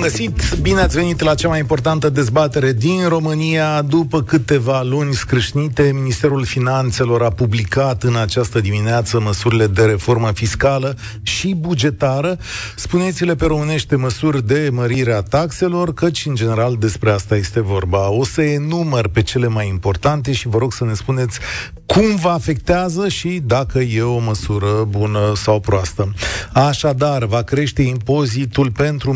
Bun 0.00 0.08
găsit! 0.08 0.54
Bine 0.60 0.80
ați 0.80 0.96
venit 0.96 1.20
la 1.20 1.34
cea 1.34 1.48
mai 1.48 1.58
importantă 1.58 2.08
dezbatere 2.08 2.72
din 2.72 3.08
România. 3.08 3.82
După 3.82 4.22
câteva 4.22 4.82
luni 4.82 5.14
scrâșnite, 5.14 5.90
Ministerul 5.94 6.44
Finanțelor 6.44 7.22
a 7.22 7.30
publicat 7.30 8.02
în 8.02 8.16
această 8.16 8.60
dimineață 8.60 9.20
măsurile 9.20 9.66
de 9.66 9.82
reformă 9.82 10.30
fiscală 10.34 10.96
și 11.22 11.54
bugetară. 11.54 12.38
Spuneți-le 12.76 13.34
pe 13.34 13.46
românește 13.46 13.96
măsuri 13.96 14.46
de 14.46 14.68
mărire 14.72 15.12
a 15.12 15.22
taxelor, 15.22 15.94
căci 15.94 16.26
în 16.26 16.34
general 16.34 16.76
despre 16.78 17.10
asta 17.10 17.36
este 17.36 17.60
vorba. 17.60 18.10
O 18.10 18.24
să 18.24 18.42
enumăr 18.42 19.08
pe 19.08 19.22
cele 19.22 19.46
mai 19.46 19.68
importante 19.68 20.32
și 20.32 20.48
vă 20.48 20.58
rog 20.58 20.72
să 20.72 20.84
ne 20.84 20.94
spuneți 20.94 21.38
cum 21.86 22.16
vă 22.16 22.28
afectează 22.28 23.08
și 23.08 23.40
dacă 23.44 23.78
e 23.78 24.02
o 24.02 24.18
măsură 24.18 24.84
bună 24.88 25.32
sau 25.34 25.60
proastă. 25.60 26.12
Așadar, 26.52 27.24
va 27.24 27.42
crește 27.42 27.82
impozitul 27.82 28.70
pentru 28.70 29.12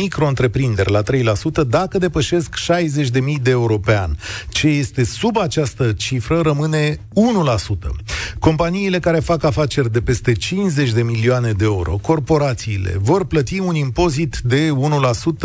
micro-întreprinderi 0.00 0.90
la 0.90 1.02
3% 1.02 1.66
dacă 1.66 1.98
depășesc 1.98 2.54
60.000 2.56 3.42
de 3.42 3.50
euro 3.50 3.78
pe 3.78 3.96
an. 3.96 4.14
Ce 4.48 4.66
este 4.66 5.04
sub 5.04 5.36
această 5.38 5.92
cifră 5.92 6.40
rămâne 6.40 6.96
1%. 6.96 6.98
Companiile 8.38 8.98
care 8.98 9.20
fac 9.20 9.44
afaceri 9.44 9.92
de 9.92 10.00
peste 10.00 10.32
50 10.32 10.90
de 10.90 11.02
milioane 11.02 11.52
de 11.52 11.64
euro, 11.64 11.98
corporațiile, 12.02 12.96
vor 12.98 13.24
plăti 13.24 13.58
un 13.58 13.74
impozit 13.74 14.38
de 14.44 14.70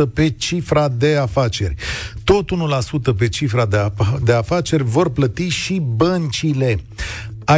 1% 0.04 0.14
pe 0.14 0.30
cifra 0.30 0.88
de 0.88 1.16
afaceri. 1.16 1.76
Tot 2.24 2.50
1% 3.14 3.18
pe 3.18 3.28
cifra 3.28 3.66
de, 3.66 3.92
de 4.24 4.34
afaceri 4.34 4.84
vor 4.84 5.10
plăti 5.10 5.48
și 5.48 5.82
băncile. 5.96 6.80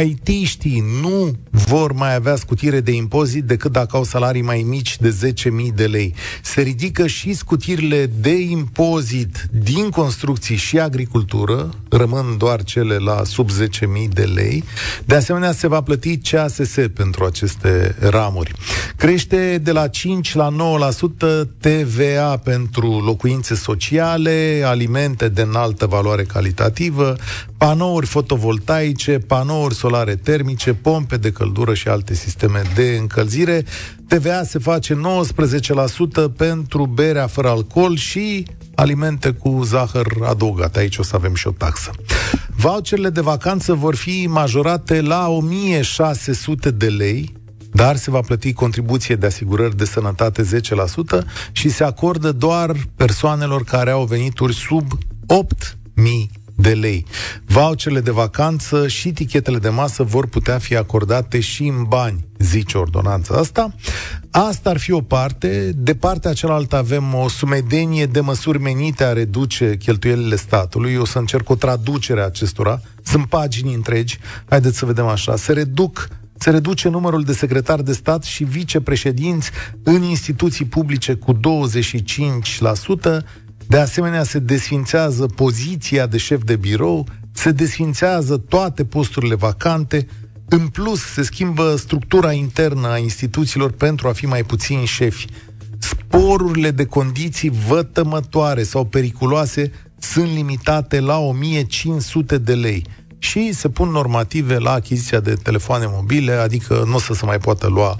IT-știi 0.02 0.84
nu 1.00 1.36
vor 1.50 1.92
mai 1.92 2.14
avea 2.14 2.36
scutire 2.36 2.80
de 2.80 2.92
impozit 2.92 3.44
decât 3.44 3.72
dacă 3.72 3.96
au 3.96 4.04
salarii 4.04 4.42
mai 4.42 4.64
mici 4.68 4.98
de 4.98 5.32
10.000 5.68 5.74
de 5.74 5.86
lei. 5.86 6.14
Se 6.42 6.60
ridică 6.60 7.06
și 7.06 7.32
scutirile 7.32 8.10
de 8.20 8.34
impozit 8.38 9.48
din 9.50 9.90
construcții 9.90 10.56
și 10.56 10.78
agricultură, 10.78 11.70
rămân 11.88 12.36
doar 12.38 12.62
cele 12.62 12.96
la 12.96 13.24
sub 13.24 13.50
10.000 13.50 14.08
de 14.12 14.22
lei. 14.22 14.64
De 15.04 15.14
asemenea, 15.14 15.52
se 15.52 15.66
va 15.66 15.80
plăti 15.80 16.18
CASS 16.18 16.74
pentru 16.94 17.24
aceste 17.24 17.96
ramuri. 18.00 18.52
Crește 18.96 19.58
de 19.62 19.72
la 19.72 19.88
5 19.88 20.34
la 20.34 20.54
9% 21.44 21.48
TVA 21.60 22.36
pentru 22.36 23.00
locuințe 23.00 23.54
sociale, 23.54 24.62
alimente 24.64 25.28
de 25.28 25.42
înaltă 25.42 25.86
valoare 25.86 26.22
calitativă, 26.22 27.16
panouri 27.58 28.06
fotovoltaice, 28.06 29.18
panouri 29.18 29.74
solare 29.74 30.14
termice, 30.14 30.74
pompe 30.74 31.16
de 31.16 31.32
căldură 31.32 31.74
și 31.74 31.88
alte 31.88 32.14
sisteme 32.14 32.62
de 32.74 32.96
încălzire. 33.00 33.64
TVA 34.08 34.42
se 34.42 34.58
face 34.58 35.00
19% 36.30 36.36
pentru 36.36 36.86
berea 36.86 37.26
fără 37.26 37.48
alcool 37.48 37.96
și 37.96 38.46
alimente 38.74 39.30
cu 39.30 39.62
zahăr 39.64 40.06
adăugat. 40.24 40.76
Aici 40.76 40.98
o 40.98 41.02
să 41.02 41.16
avem 41.16 41.34
și 41.34 41.46
o 41.46 41.50
taxă. 41.50 41.90
Voucherele 42.56 43.10
de 43.10 43.20
vacanță 43.20 43.74
vor 43.74 43.94
fi 43.94 44.26
majorate 44.30 45.00
la 45.00 45.28
1600 45.28 46.70
de 46.70 46.86
lei, 46.86 47.36
dar 47.72 47.96
se 47.96 48.10
va 48.10 48.20
plăti 48.20 48.52
contribuție 48.52 49.14
de 49.14 49.26
asigurări 49.26 49.76
de 49.76 49.84
sănătate 49.84 50.42
10% 50.42 51.24
și 51.52 51.68
se 51.68 51.84
acordă 51.84 52.32
doar 52.32 52.76
persoanelor 52.96 53.64
care 53.64 53.90
au 53.90 54.04
venituri 54.04 54.54
sub 54.54 54.98
8000 55.26 56.30
de 56.60 56.74
lei. 56.74 57.06
Voucherele 57.44 58.00
de 58.00 58.10
vacanță 58.10 58.88
și 58.88 59.12
tichetele 59.12 59.58
de 59.58 59.68
masă 59.68 60.02
vor 60.02 60.26
putea 60.26 60.58
fi 60.58 60.76
acordate 60.76 61.40
și 61.40 61.66
în 61.66 61.84
bani, 61.88 62.24
zice 62.38 62.78
ordonanța 62.78 63.34
asta. 63.34 63.74
Asta 64.30 64.70
ar 64.70 64.78
fi 64.78 64.92
o 64.92 65.00
parte. 65.00 65.72
De 65.76 65.94
partea 65.94 66.32
cealaltă 66.32 66.76
avem 66.76 67.14
o 67.14 67.28
sumedenie 67.28 68.06
de 68.06 68.20
măsuri 68.20 68.60
menite 68.60 69.04
a 69.04 69.12
reduce 69.12 69.76
cheltuielile 69.76 70.36
statului. 70.36 70.92
Eu 70.92 71.00
o 71.00 71.04
să 71.04 71.18
încerc 71.18 71.50
o 71.50 71.54
traducere 71.54 72.20
a 72.20 72.24
acestora. 72.24 72.80
Sunt 73.02 73.26
pagini 73.26 73.74
întregi. 73.74 74.18
Haideți 74.48 74.78
să 74.78 74.86
vedem 74.86 75.06
așa. 75.06 75.36
Se 75.36 75.52
reduc 75.52 76.08
se 76.40 76.50
reduce 76.50 76.88
numărul 76.88 77.22
de 77.22 77.32
secretari 77.32 77.84
de 77.84 77.92
stat 77.92 78.22
și 78.24 78.44
vicepreședinți 78.44 79.50
în 79.82 80.02
instituții 80.02 80.64
publice 80.64 81.14
cu 81.14 81.34
25%, 81.34 81.38
de 83.68 83.78
asemenea, 83.78 84.22
se 84.22 84.38
desfințează 84.38 85.26
poziția 85.26 86.06
de 86.06 86.16
șef 86.16 86.42
de 86.44 86.56
birou, 86.56 87.06
se 87.32 87.50
desfințează 87.50 88.36
toate 88.36 88.84
posturile 88.84 89.34
vacante, 89.34 90.06
în 90.48 90.66
plus 90.66 91.00
se 91.00 91.22
schimbă 91.22 91.76
structura 91.76 92.32
internă 92.32 92.88
a 92.88 92.98
instituțiilor 92.98 93.70
pentru 93.70 94.08
a 94.08 94.12
fi 94.12 94.26
mai 94.26 94.44
puțini 94.44 94.84
șefi. 94.84 95.26
Sporurile 95.78 96.70
de 96.70 96.84
condiții 96.84 97.52
vătămătoare 97.68 98.62
sau 98.62 98.84
periculoase 98.84 99.70
sunt 99.98 100.32
limitate 100.32 101.00
la 101.00 101.18
1500 101.18 102.38
de 102.38 102.54
lei 102.54 102.84
și 103.18 103.52
se 103.52 103.68
pun 103.68 103.88
normative 103.88 104.58
la 104.58 104.72
achiziția 104.72 105.20
de 105.20 105.34
telefoane 105.34 105.86
mobile, 105.88 106.32
adică 106.32 106.84
nu 106.86 106.94
o 106.94 106.98
să 106.98 107.14
se 107.14 107.24
mai 107.24 107.38
poată 107.38 107.66
lua 107.66 107.98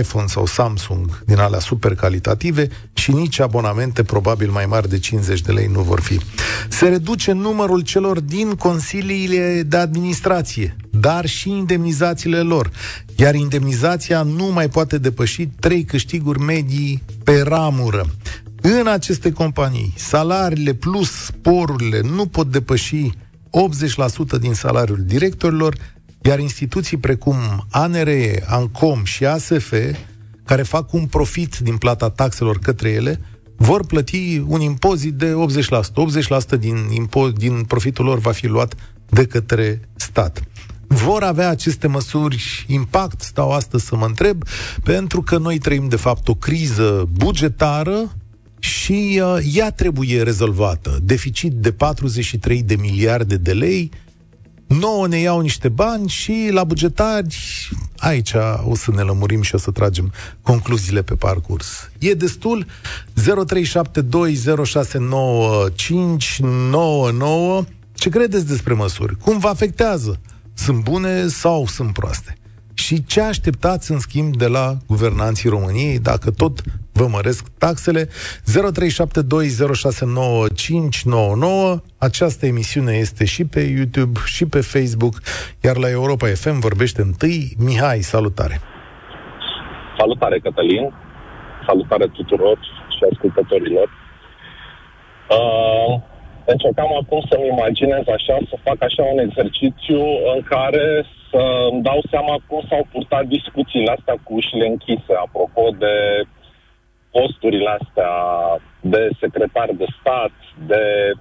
iPhone 0.00 0.26
sau 0.26 0.46
Samsung 0.46 1.22
din 1.26 1.38
alea 1.38 1.58
super 1.58 1.94
calitative 1.94 2.68
și 2.92 3.12
nici 3.12 3.40
abonamente 3.40 4.02
probabil 4.02 4.50
mai 4.50 4.66
mari 4.66 4.88
de 4.88 4.98
50 4.98 5.40
de 5.40 5.52
lei 5.52 5.66
nu 5.66 5.80
vor 5.80 6.00
fi. 6.00 6.20
Se 6.68 6.88
reduce 6.88 7.32
numărul 7.32 7.80
celor 7.80 8.20
din 8.20 8.54
consiliile 8.54 9.62
de 9.66 9.76
administrație, 9.76 10.76
dar 10.90 11.26
și 11.26 11.50
indemnizațiile 11.50 12.40
lor, 12.40 12.70
iar 13.16 13.34
indemnizația 13.34 14.22
nu 14.22 14.44
mai 14.44 14.68
poate 14.68 14.98
depăși 14.98 15.46
3 15.46 15.84
câștiguri 15.84 16.40
medii 16.40 17.02
pe 17.24 17.42
ramură. 17.42 18.06
În 18.60 18.86
aceste 18.86 19.32
companii, 19.32 19.92
salariile 19.96 20.72
plus 20.72 21.10
sporurile 21.10 22.00
nu 22.14 22.26
pot 22.26 22.50
depăși 22.50 23.10
80% 24.36 24.38
din 24.40 24.54
salariul 24.54 25.02
directorilor, 25.04 25.76
iar 26.22 26.38
instituții 26.38 26.96
precum 26.96 27.36
ANRE, 27.70 28.44
ANCOM 28.46 29.04
și 29.04 29.26
ASF, 29.26 29.72
care 30.44 30.62
fac 30.62 30.92
un 30.92 31.06
profit 31.06 31.56
din 31.58 31.76
plata 31.76 32.10
taxelor 32.10 32.58
către 32.58 32.88
ele, 32.88 33.20
vor 33.56 33.86
plăti 33.86 34.42
un 34.46 34.60
impozit 34.60 35.14
de 35.14 35.32
80%. 35.32 35.36
80% 36.56 36.58
din, 36.58 36.76
impo- 36.76 37.32
din 37.36 37.62
profitul 37.62 38.04
lor 38.04 38.18
va 38.18 38.32
fi 38.32 38.46
luat 38.46 38.74
de 39.08 39.26
către 39.26 39.80
stat. 39.94 40.42
Vor 40.86 41.22
avea 41.22 41.48
aceste 41.48 41.86
măsuri 41.86 42.64
impact, 42.68 43.20
stau 43.20 43.50
astăzi 43.50 43.84
să 43.84 43.96
mă 43.96 44.04
întreb, 44.04 44.42
pentru 44.82 45.22
că 45.22 45.38
noi 45.38 45.58
trăim 45.58 45.88
de 45.88 45.96
fapt 45.96 46.28
o 46.28 46.34
criză 46.34 47.08
bugetară 47.12 48.12
și 48.66 49.22
uh, 49.22 49.38
ea 49.54 49.70
trebuie 49.70 50.22
rezolvată. 50.22 50.98
Deficit 51.02 51.52
de 51.52 51.72
43 51.72 52.62
de 52.62 52.76
miliarde 52.76 53.36
de 53.36 53.52
lei, 53.52 53.90
nouă 54.66 55.06
ne 55.06 55.18
iau 55.18 55.40
niște 55.40 55.68
bani 55.68 56.08
și 56.08 56.48
la 56.50 56.64
bugetari, 56.64 57.36
aici 57.96 58.32
o 58.64 58.74
să 58.74 58.90
ne 58.94 59.02
lămurim 59.02 59.42
și 59.42 59.54
o 59.54 59.58
să 59.58 59.70
tragem 59.70 60.12
concluziile 60.42 61.02
pe 61.02 61.14
parcurs. 61.14 61.90
E 61.98 62.14
destul? 62.14 62.66
0372069599 63.20 63.24
Ce 67.94 68.08
credeți 68.08 68.46
despre 68.46 68.74
măsuri? 68.74 69.16
Cum 69.16 69.38
vă 69.38 69.48
afectează? 69.48 70.20
Sunt 70.54 70.82
bune 70.82 71.28
sau 71.28 71.66
sunt 71.66 71.92
proaste? 71.92 72.38
Și 72.74 73.04
ce 73.04 73.20
așteptați, 73.20 73.90
în 73.90 73.98
schimb, 73.98 74.36
de 74.36 74.46
la 74.46 74.78
guvernanții 74.86 75.48
României, 75.48 75.98
dacă 75.98 76.30
tot 76.30 76.62
vă 76.96 77.06
măresc 77.06 77.42
taxele. 77.58 78.02
0372069599. 78.04 78.10
Această 81.98 82.46
emisiune 82.46 82.92
este 82.92 83.24
și 83.24 83.44
pe 83.44 83.60
YouTube 83.60 84.20
și 84.24 84.44
pe 84.46 84.60
Facebook, 84.60 85.14
iar 85.64 85.76
la 85.76 85.90
Europa 85.90 86.26
FM 86.26 86.58
vorbește 86.58 87.00
întâi 87.02 87.56
Mihai. 87.58 88.00
Salutare! 88.00 88.60
Salutare, 89.98 90.38
Cătălin! 90.38 90.94
Salutare 91.66 92.06
tuturor 92.06 92.58
și 92.96 93.02
ascultătorilor! 93.12 93.88
Uh, 95.36 95.92
încercam 96.44 96.90
acum 97.02 97.20
să-mi 97.30 97.50
imaginez 97.54 98.04
așa, 98.18 98.36
să 98.50 98.64
fac 98.68 98.78
așa 98.88 99.02
un 99.12 99.18
exercițiu 99.26 100.00
în 100.34 100.40
care 100.54 100.86
să 101.30 101.42
îmi 101.70 101.82
dau 101.82 102.00
seama 102.10 102.34
cum 102.48 102.60
s-au 102.68 102.86
purtat 102.92 103.24
discuțiile 103.36 103.90
astea 103.96 104.16
cu 104.24 104.34
ușile 104.34 104.66
închise, 104.66 105.12
apropo 105.24 105.62
de 105.82 105.94
posturile 107.10 107.76
astea 107.80 108.12
de 108.80 109.08
secretar 109.20 109.68
de 109.76 109.86
stat, 110.00 110.32
de 110.66 111.12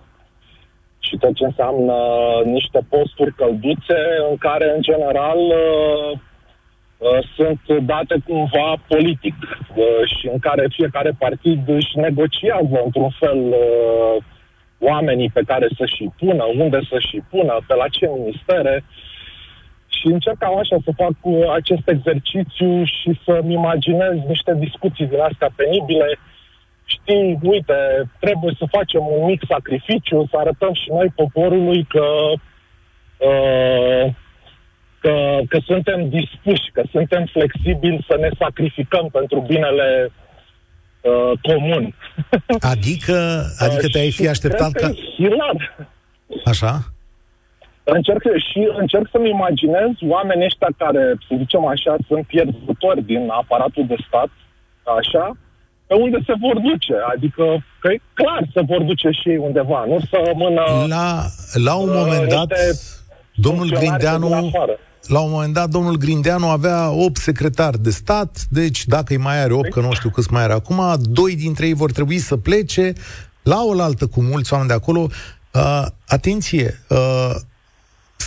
și 1.08 1.18
tot 1.18 1.34
ce 1.36 1.46
înseamnă 1.46 1.98
niște 2.46 2.80
posturi 2.90 3.34
călduțe 3.34 4.00
în 4.30 4.38
care, 4.38 4.74
în 4.76 4.82
general, 4.82 5.38
uh, 5.38 6.12
uh, 6.98 7.20
sunt 7.36 7.62
date 7.86 8.16
cumva 8.28 8.74
politic 8.88 9.36
uh, 9.42 10.02
și 10.18 10.28
în 10.34 10.40
care 10.40 10.68
fiecare 10.70 11.12
partid 11.20 11.70
își 11.70 11.98
negociază, 11.98 12.82
într-un 12.86 13.10
fel, 13.20 13.40
uh, 13.48 14.24
oamenii 14.80 15.30
pe 15.34 15.42
care 15.48 15.68
să-și 15.78 16.10
pună, 16.20 16.44
unde 16.58 16.80
să-și 16.90 17.22
pună, 17.30 17.58
pe 17.68 17.76
la 17.76 17.88
ce 17.88 18.10
ministere. 18.18 18.84
Și 19.98 20.08
încercam 20.08 20.58
așa 20.58 20.78
să 20.84 20.92
fac 21.02 21.14
cu 21.20 21.34
acest 21.60 21.88
exercițiu 21.96 22.84
și 22.84 23.20
să-mi 23.26 23.54
imaginez 23.54 24.16
niște 24.28 24.56
discuții 24.60 25.06
din 25.06 25.20
astea 25.20 25.50
penibile. 25.56 26.20
Știi, 26.86 27.40
uite, 27.42 28.10
trebuie 28.20 28.54
să 28.58 28.66
facem 28.78 29.04
un 29.16 29.26
mic 29.26 29.42
sacrificiu, 29.50 30.28
să 30.30 30.36
arătăm 30.38 30.74
și 30.74 30.90
noi 30.90 31.14
poporului 31.16 31.84
că 31.84 32.06
uh, 33.18 34.14
că, 35.06 35.40
că 35.50 35.60
suntem 35.66 36.10
dispuși, 36.10 36.72
că 36.74 36.84
suntem 36.92 37.26
flexibili 37.32 38.06
să 38.08 38.18
ne 38.20 38.30
sacrificăm 38.40 39.10
pentru 39.12 39.40
binele 39.48 40.12
uh, 41.02 41.32
comun. 41.42 41.96
Adică, 42.60 43.18
adică 43.66 43.88
te-ai 43.88 44.12
fi 44.12 44.28
așteptat 44.28 44.72
ca... 44.72 44.92
Așa? 46.46 46.95
Încerc, 47.94 48.22
și 48.50 48.62
încerc 48.78 49.08
să-mi 49.12 49.30
imaginez 49.30 49.92
oamenii 50.16 50.46
ăștia 50.46 50.72
care, 50.78 51.04
să 51.28 51.34
zicem 51.38 51.66
așa, 51.66 51.96
sunt 52.08 52.26
pierzători 52.26 53.02
din 53.12 53.24
aparatul 53.42 53.86
de 53.88 53.96
stat, 54.08 54.30
așa, 55.00 55.38
pe 55.88 55.96
unde 55.96 56.18
se 56.26 56.34
vor 56.46 56.58
duce. 56.70 56.96
Adică, 57.14 57.44
că 57.80 57.88
e 57.92 58.00
clar 58.14 58.42
se 58.54 58.62
vor 58.62 58.82
duce 58.82 59.10
și 59.10 59.30
ei 59.30 59.38
undeva, 59.38 59.86
nu 59.88 60.00
să 60.10 60.18
rămână... 60.26 60.64
La, 60.88 61.08
la 61.68 61.76
un 61.76 61.90
moment 61.94 62.28
dat, 62.30 62.52
domnul 63.36 63.70
Grindeanu 63.70 64.52
la 65.08 65.20
un 65.20 65.32
moment 65.32 65.54
dat, 65.54 65.70
domnul 65.70 65.98
Grindeanu 65.98 66.48
avea 66.48 66.92
8 66.92 67.18
secretari 67.18 67.80
de 67.80 67.90
stat, 67.90 68.38
deci 68.50 68.86
dacă 68.86 69.14
îi 69.14 69.20
mai 69.20 69.42
are 69.42 69.54
8, 69.54 69.70
că 69.70 69.80
nu 69.80 69.94
știu 69.94 70.10
câți 70.10 70.34
mai 70.34 70.44
are 70.44 70.54
acum, 70.54 70.82
doi 71.00 71.36
dintre 71.36 71.66
ei 71.66 71.74
vor 71.74 71.92
trebui 71.92 72.18
să 72.18 72.38
plece 72.38 72.94
la 73.44 73.64
oaltă 73.64 74.08
cu 74.08 74.22
mulți 74.22 74.54
oameni 74.54 74.70
de 74.70 74.76
acolo. 74.76 75.08
Uh, 75.54 75.86
atenție, 76.08 76.80
uh, 76.90 77.36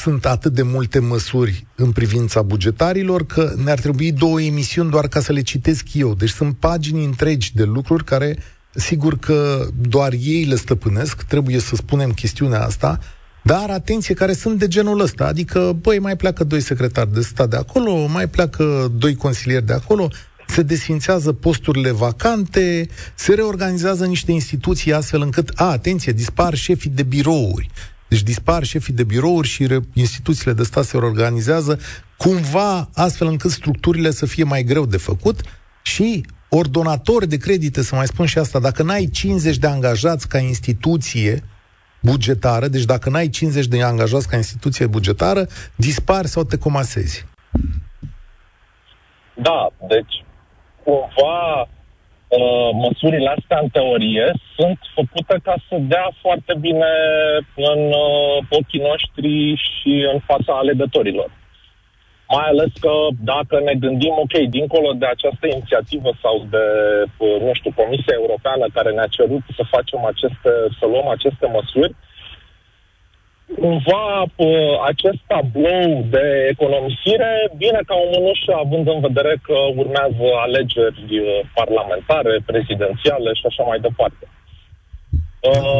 sunt 0.03 0.27
atât 0.27 0.53
de 0.53 0.63
multe 0.63 0.99
măsuri 0.99 1.67
în 1.75 1.93
privința 1.93 2.43
bugetarilor 2.43 3.27
că 3.27 3.55
ne-ar 3.65 3.79
trebui 3.79 4.13
două 4.13 4.41
emisiuni 4.41 4.91
doar 4.91 5.09
ca 5.09 5.21
să 5.21 5.33
le 5.33 5.43
citesc 5.43 5.87
eu. 5.93 6.15
Deci 6.15 6.31
sunt 6.31 6.57
pagini 6.57 7.05
întregi 7.05 7.55
de 7.55 7.65
lucruri 7.65 8.05
care, 8.05 8.39
sigur 8.75 9.19
că 9.19 9.69
doar 9.81 10.13
ei 10.13 10.45
le 10.45 10.57
stăpânesc, 10.57 11.23
trebuie 11.23 11.59
să 11.59 11.77
spunem 11.77 12.13
chestiunea 12.13 12.65
asta, 12.65 12.99
dar 13.43 13.71
atenție, 13.71 14.15
care 14.15 14.33
sunt 14.33 14.59
de 14.59 14.69
genul 14.69 15.01
ăsta, 15.01 15.27
adică, 15.27 15.77
băi, 15.81 15.99
mai 15.99 16.17
pleacă 16.17 16.45
doi 16.45 16.61
secretari 16.61 17.13
de 17.13 17.21
stat 17.21 17.51
de 17.51 17.57
acolo, 17.57 18.07
mai 18.07 18.29
pleacă 18.29 18.93
doi 18.99 19.15
consilieri 19.15 19.67
de 19.67 19.73
acolo, 19.73 20.09
se 20.47 20.63
desfințează 20.63 21.33
posturile 21.33 21.91
vacante, 21.91 22.89
se 23.15 23.35
reorganizează 23.35 24.07
niște 24.07 24.33
instituții 24.33 24.93
astfel 24.93 25.23
încât, 25.23 25.51
a, 25.55 25.65
atenție, 25.65 26.13
dispar 26.13 26.55
șefii 26.55 26.91
de 26.91 27.03
birouri. 27.03 27.71
Deci 28.09 28.23
dispar 28.23 28.65
șefii 28.65 28.95
de 28.95 29.05
birouri 29.05 29.49
și 29.49 29.67
re- 29.67 29.81
instituțiile 29.93 30.53
de 30.53 30.63
stat 30.63 30.85
se 30.85 30.99
reorganizează 30.99 31.81
cumva 32.17 32.89
astfel 32.95 33.27
încât 33.27 33.51
structurile 33.51 34.11
să 34.11 34.27
fie 34.27 34.45
mai 34.45 34.63
greu 34.63 34.87
de 34.87 34.97
făcut 34.97 35.41
și 35.83 36.25
ordonatori 36.49 37.29
de 37.29 37.37
credite, 37.37 37.83
să 37.83 37.95
mai 37.95 38.07
spun 38.07 38.27
și 38.27 38.39
asta, 38.39 38.59
dacă 38.59 38.83
n-ai 38.83 39.09
50 39.13 39.57
de 39.57 39.67
angajați 39.67 40.29
ca 40.29 40.39
instituție, 40.39 41.43
bugetară, 42.03 42.69
deci 42.69 42.85
dacă 42.85 43.11
n-ai 43.11 43.29
50 43.29 43.67
de 43.67 43.83
angajați 43.83 44.29
ca 44.29 44.37
instituție 44.37 44.87
bugetară, 44.87 45.47
dispari 45.77 46.29
sau 46.29 46.45
te 46.45 46.59
comasezi. 46.59 47.27
Da, 49.35 49.71
deci 49.89 50.25
cumva 50.85 51.69
uh, 52.29 52.71
măsurile 52.85 53.29
astea 53.37 53.59
în 53.63 53.69
teorie 53.69 54.33
sunt 54.57 54.79
făcute 54.95 55.35
ca 55.43 55.55
să 55.69 55.77
dea 55.81 56.09
foarte 56.21 56.55
bine 56.61 56.93
în 57.55 57.81
uh, 58.07 58.37
ochii 58.51 58.87
noștri 58.91 59.31
și 59.67 59.93
în 60.13 60.19
fața 60.29 60.53
alegătorilor. 60.57 61.31
Mai 62.37 62.47
ales 62.53 62.71
că 62.81 62.95
dacă 63.33 63.61
ne 63.61 63.75
gândim, 63.75 64.15
ok, 64.25 64.35
dincolo 64.57 64.91
de 64.93 65.07
această 65.07 65.45
inițiativă 65.47 66.11
sau 66.23 66.47
de, 66.51 66.65
nu 67.47 67.53
știu, 67.59 67.73
Comisia 67.83 68.17
Europeană 68.23 68.65
care 68.73 68.91
ne-a 68.93 69.15
cerut 69.17 69.45
să 69.57 69.63
facem 69.75 70.01
aceste, 70.13 70.51
să 70.79 70.85
luăm 70.87 71.09
aceste 71.09 71.47
măsuri, 71.57 71.93
cumva 73.57 74.27
acest 74.91 75.21
tablou 75.27 76.07
de 76.11 76.27
economisire 76.51 77.31
vine 77.57 77.81
ca 77.87 77.95
o 78.05 78.07
mânușă, 78.15 78.53
având 78.65 78.87
în 78.95 79.01
vedere 79.01 79.35
că 79.47 79.57
urmează 79.81 80.27
alegeri 80.47 81.03
parlamentare, 81.55 82.35
prezidențiale 82.47 83.31
și 83.39 83.45
așa 83.51 83.63
mai 83.71 83.79
departe. 83.87 84.25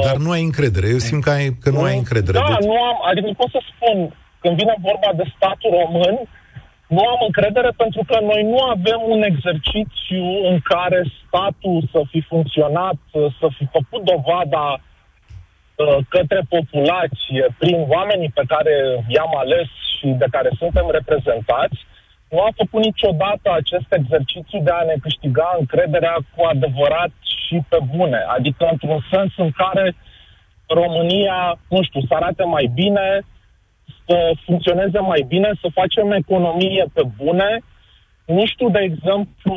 Dar 0.05 0.17
nu 0.17 0.31
ai 0.31 0.43
încredere. 0.43 0.87
Eu 0.89 0.99
simt 0.99 1.23
că, 1.23 1.31
ai, 1.31 1.47
că 1.63 1.71
nu, 1.71 1.79
nu 1.79 1.85
ai 1.85 1.97
încredere. 1.97 2.39
Da, 2.39 2.45
deci... 2.49 2.67
nu 2.71 2.77
am. 2.91 2.99
Adică 3.09 3.27
nu 3.27 3.41
pot 3.43 3.51
să 3.51 3.61
spun, 3.73 3.97
când 4.43 4.55
vine 4.57 4.75
vorba 4.89 5.11
de 5.21 5.25
statul 5.37 5.71
român, 5.81 6.17
nu 6.97 7.03
am 7.13 7.21
încredere 7.27 7.71
pentru 7.83 8.03
că 8.09 8.17
noi 8.31 8.43
nu 8.53 8.59
avem 8.75 9.01
un 9.15 9.23
exercițiu 9.23 10.25
în 10.51 10.57
care 10.73 11.01
statul 11.23 11.89
să 11.93 12.01
fi 12.11 12.21
funcționat, 12.21 12.99
să 13.41 13.47
fi 13.57 13.65
făcut 13.77 14.03
dovada 14.13 14.67
uh, 14.73 14.88
către 16.09 16.41
populație 16.49 17.45
prin 17.59 17.85
oamenii 17.89 18.31
pe 18.35 18.43
care 18.49 19.05
i-am 19.09 19.37
ales 19.37 19.69
și 19.99 20.07
de 20.07 20.27
care 20.31 20.51
suntem 20.59 20.87
reprezentați, 20.91 21.79
nu 22.31 22.39
a 22.41 22.51
făcut 22.57 22.83
niciodată 22.85 23.53
acest 23.53 23.89
exercițiu 23.91 24.61
de 24.63 24.71
a 24.71 24.83
ne 24.83 24.95
câștiga 25.03 25.57
încrederea 25.59 26.17
cu 26.35 26.45
adevărat 26.45 27.11
și 27.47 27.57
pe 27.69 27.79
bune. 27.97 28.21
Adică 28.37 28.69
într-un 28.71 29.01
sens 29.11 29.33
în 29.37 29.51
care 29.51 29.95
România, 30.67 31.59
nu 31.69 31.83
știu, 31.83 32.01
să 32.01 32.15
arate 32.15 32.45
mai 32.45 32.71
bine, 32.75 33.21
să 34.07 34.31
funcționeze 34.45 34.99
mai 34.99 35.25
bine, 35.29 35.51
să 35.61 35.69
facem 35.73 36.13
economie 36.13 36.85
pe 36.93 37.03
bune. 37.17 37.61
Nu 38.25 38.47
știu, 38.47 38.71
de 38.71 38.79
exemplu, 38.79 39.55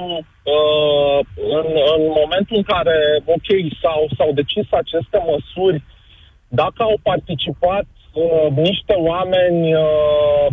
uh, 0.55 1.19
în, 1.59 1.67
în 1.95 2.01
momentul 2.19 2.57
în 2.57 2.63
care, 2.63 2.97
ok, 3.25 3.49
s-au, 3.81 4.09
s-au 4.17 4.31
decis 4.33 4.67
aceste 4.71 5.17
măsuri, 5.31 5.83
dacă 6.53 6.83
au 6.83 6.97
participat 7.03 7.85
uh, 8.13 8.47
niște 8.55 8.93
oameni 8.93 9.73
uh, 9.73 10.47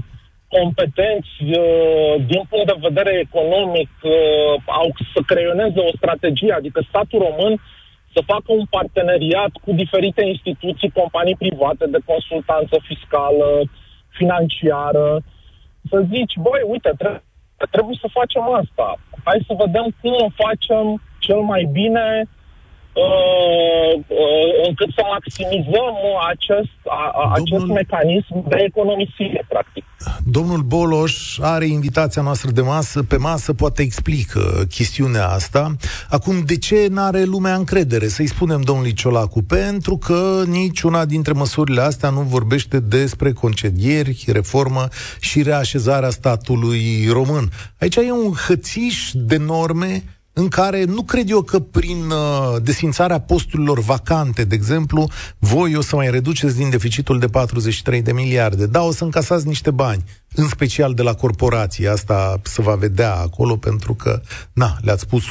competenți 0.48 1.36
uh, 1.42 2.14
din 2.26 2.42
punct 2.50 2.66
de 2.66 2.86
vedere 2.88 3.12
economic, 3.26 3.90
uh, 4.02 4.62
au 4.66 4.88
să 5.14 5.20
creioneze 5.26 5.80
o 5.80 5.96
strategie, 5.96 6.52
adică 6.52 6.80
statul 6.88 7.18
român 7.18 7.60
să 8.14 8.20
facă 8.26 8.52
un 8.60 8.66
parteneriat 8.70 9.52
cu 9.64 9.72
diferite 9.72 10.22
instituții, 10.22 10.96
companii 11.00 11.42
private 11.44 11.86
de 11.86 11.98
consultanță 12.04 12.76
fiscală, 12.88 13.48
financiară, 14.08 15.22
să 15.90 16.04
zici, 16.12 16.34
băi, 16.36 16.62
uite, 16.66 16.92
trebuie, 16.98 17.22
trebuie 17.70 17.96
să 18.00 18.08
facem 18.18 18.42
asta. 18.62 18.98
Hai 19.24 19.44
să 19.46 19.54
vedem 19.64 19.86
cum 20.00 20.12
o 20.26 20.28
facem 20.44 21.02
cel 21.18 21.40
mai 21.40 21.68
bine 21.72 22.28
uh, 23.02 23.92
uh, 24.06 24.48
încât 24.68 24.90
să 24.96 25.02
maximizăm 25.14 25.94
acest, 26.32 26.78
a, 27.00 27.04
a, 27.22 27.32
Domnul... 27.34 27.40
acest 27.40 27.66
mecanism 27.80 28.48
de 28.48 28.56
economisire, 28.70 29.44
practic. 29.48 29.84
Domnul 30.24 30.62
Boloș 30.62 31.38
are 31.40 31.66
invitația 31.66 32.22
noastră 32.22 32.50
de 32.50 32.60
masă, 32.60 33.02
pe 33.02 33.16
masă 33.16 33.52
poate 33.54 33.82
explică 33.82 34.64
chestiunea 34.68 35.28
asta. 35.28 35.76
Acum, 36.10 36.34
de 36.46 36.58
ce 36.58 36.86
nu 36.90 37.02
are 37.02 37.22
lumea 37.24 37.54
încredere? 37.54 38.08
Să-i 38.08 38.26
spunem 38.26 38.60
domnului 38.60 38.92
Ciolacu, 38.92 39.42
pentru 39.42 39.96
că 39.96 40.42
niciuna 40.46 41.04
dintre 41.04 41.32
măsurile 41.32 41.80
astea 41.80 42.10
nu 42.10 42.20
vorbește 42.20 42.80
despre 42.80 43.32
concedieri, 43.32 44.24
reformă 44.26 44.88
și 45.20 45.42
reașezarea 45.42 46.10
statului 46.10 47.08
român. 47.12 47.48
Aici 47.80 47.96
e 47.96 48.12
un 48.12 48.32
hățiș 48.46 49.10
de 49.14 49.36
norme 49.36 50.02
în 50.38 50.48
care 50.48 50.84
nu 50.84 51.02
cred 51.02 51.30
eu 51.30 51.42
că 51.42 51.58
prin 51.58 52.10
uh, 52.10 52.62
desfințarea 52.62 53.20
posturilor 53.20 53.80
vacante, 53.80 54.44
de 54.44 54.54
exemplu, 54.54 55.10
voi 55.38 55.76
o 55.76 55.80
să 55.80 55.96
mai 55.96 56.10
reduceți 56.10 56.56
din 56.56 56.70
deficitul 56.70 57.18
de 57.18 57.26
43 57.26 58.02
de 58.02 58.12
miliarde. 58.12 58.66
Da, 58.66 58.82
o 58.82 58.92
să 58.92 59.04
încasați 59.04 59.46
niște 59.46 59.70
bani, 59.70 60.04
în 60.34 60.48
special 60.48 60.94
de 60.94 61.02
la 61.02 61.14
corporații. 61.14 61.88
Asta 61.88 62.40
se 62.42 62.62
va 62.62 62.74
vedea 62.74 63.14
acolo 63.14 63.56
pentru 63.56 63.94
că, 63.94 64.20
na, 64.52 64.76
le-ați 64.80 65.06
pus 65.06 65.22
1% 65.24 65.26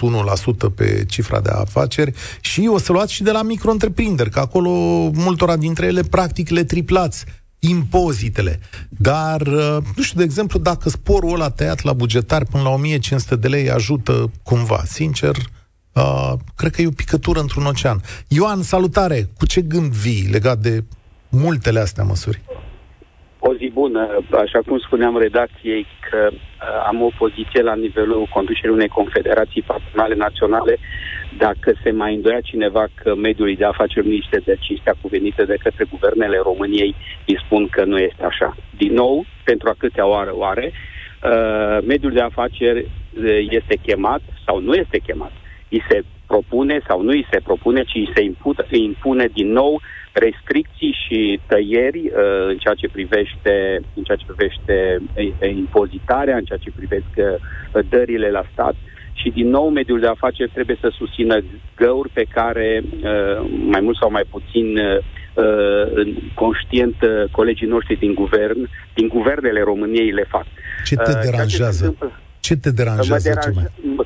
pe 0.76 1.06
cifra 1.08 1.40
de 1.40 1.50
afaceri 1.50 2.14
și 2.42 2.70
o 2.74 2.78
să 2.78 2.92
luați 2.92 3.14
și 3.14 3.24
de 3.24 3.32
la 3.32 3.42
micro-întreprinderi, 3.42 4.30
că 4.30 4.40
acolo 4.40 4.70
multora 5.14 5.58
dintre 5.58 5.86
ele 5.86 6.02
practic 6.02 6.50
le 6.50 6.64
triplați 6.64 7.26
impozitele. 7.60 8.60
Dar, 8.90 9.42
uh, 9.42 9.78
nu 9.96 10.04
știu, 10.04 10.18
de 10.18 10.24
exemplu, 10.24 10.60
dacă 10.60 10.90
sporul 10.90 11.34
ăla 11.34 11.50
tăiat 11.50 11.84
la 11.84 11.94
bugetar 11.94 12.44
până 12.52 12.64
la 12.64 12.70
1500 12.70 13.36
de 13.36 13.48
lei 13.48 13.70
ajută 13.70 14.32
cumva, 14.44 14.82
sincer, 14.84 15.36
uh, 15.94 16.34
cred 16.56 16.72
că 16.72 16.82
e 16.82 16.88
o 16.88 17.02
picătură 17.04 17.40
într-un 17.40 17.66
ocean. 17.66 17.98
Ioan, 18.28 18.62
salutare! 18.62 19.20
Cu 19.38 19.46
ce 19.46 19.62
gând 19.62 19.92
vii 19.92 20.30
legat 20.32 20.58
de 20.58 20.84
multele 21.30 21.80
astea 21.80 22.04
măsuri? 22.04 22.42
O 23.40 23.54
zi 23.54 23.70
bună. 23.74 24.02
Așa 24.46 24.60
cum 24.66 24.80
spuneam 24.80 25.18
redacției 25.18 25.86
că 26.10 26.30
uh, 26.32 26.38
am 26.88 27.02
o 27.02 27.12
poziție 27.18 27.62
la 27.62 27.76
nivelul 27.76 28.30
conducerii 28.34 28.78
unei 28.80 28.88
confederații 28.88 29.62
patronale 29.62 30.16
naționale 30.16 30.78
dacă 31.38 31.74
se 31.84 31.91
mai 31.91 32.15
îndoia 32.15 32.41
cineva 32.41 32.88
că 33.01 33.15
mediul 33.15 33.56
de 33.58 33.65
afaceri 33.65 34.08
nu 34.08 34.13
este 34.13 34.41
de 34.46 34.58
cinstea 34.60 34.96
cuvenită 35.01 35.46
de 35.46 35.58
către 35.63 35.86
guvernele 35.89 36.38
României, 36.44 36.96
îi 37.25 37.41
spun 37.46 37.67
că 37.67 37.86
nu 37.86 37.98
este 37.98 38.24
așa. 38.24 38.56
Din 38.77 38.94
nou, 38.94 39.25
pentru 39.44 39.70
a 39.70 39.75
câtea 39.77 40.08
oară 40.08 40.32
oare, 40.36 40.72
uh, 40.72 41.77
mediul 41.88 42.12
de 42.12 42.22
afaceri 42.22 42.79
uh, 42.79 43.48
este 43.50 43.75
chemat 43.86 44.22
sau 44.46 44.60
nu 44.60 44.74
este 44.74 44.98
chemat. 44.98 45.32
Îi 45.70 45.84
se 45.89 46.03
propune 46.27 46.79
sau 46.88 47.01
nu 47.01 47.10
îi 47.10 47.27
se 47.32 47.39
propune, 47.44 47.84
ci 47.84 47.96
îi 47.96 48.12
se 48.15 48.22
imput, 48.24 48.65
îi 48.72 48.84
impune 48.84 49.27
din 49.34 49.51
nou 49.51 49.82
restricții 50.12 50.96
și 51.06 51.39
tăieri 51.48 52.00
uh, 52.06 52.48
în 52.48 52.58
ceea 52.58 52.74
ce 52.74 52.88
privește 52.88 53.82
în 53.96 54.03
ceea 54.03 54.17
ce 54.17 54.25
privește 54.32 54.98
uh, 55.15 55.56
impozitarea, 55.56 56.36
în 56.38 56.44
ceea 56.44 56.60
ce 56.60 56.72
privește 56.75 57.24
uh, 57.38 57.86
dările 57.89 58.29
la 58.29 58.44
stat 58.51 58.75
și 59.22 59.30
din 59.30 59.50
nou 59.50 59.70
mediul 59.70 60.00
de 60.00 60.08
afaceri 60.08 60.52
trebuie 60.54 60.78
să 60.82 60.90
susțină 60.98 61.38
găuri 61.76 62.10
pe 62.10 62.26
care 62.30 62.84
uh, 62.84 63.50
mai 63.74 63.82
mult 63.82 63.98
sau 63.98 64.12
mai 64.12 64.26
puțin 64.30 64.78
uh, 64.78 64.98
uh, 65.34 66.16
conștient 66.34 66.96
colegii 67.32 67.68
noștri 67.68 67.96
din 67.96 68.14
guvern, 68.14 68.70
din 68.94 69.08
guvernele 69.08 69.62
României 69.62 70.12
le 70.12 70.26
fac. 70.30 70.46
Ce 70.86 70.96
te 70.96 71.12
deranjează? 71.24 71.96
Ce 72.40 72.56
te 72.56 72.72
deranjează? 72.72 73.30
Mă, 73.30 73.34
deranjează, 73.34 73.74
mă, 73.96 74.04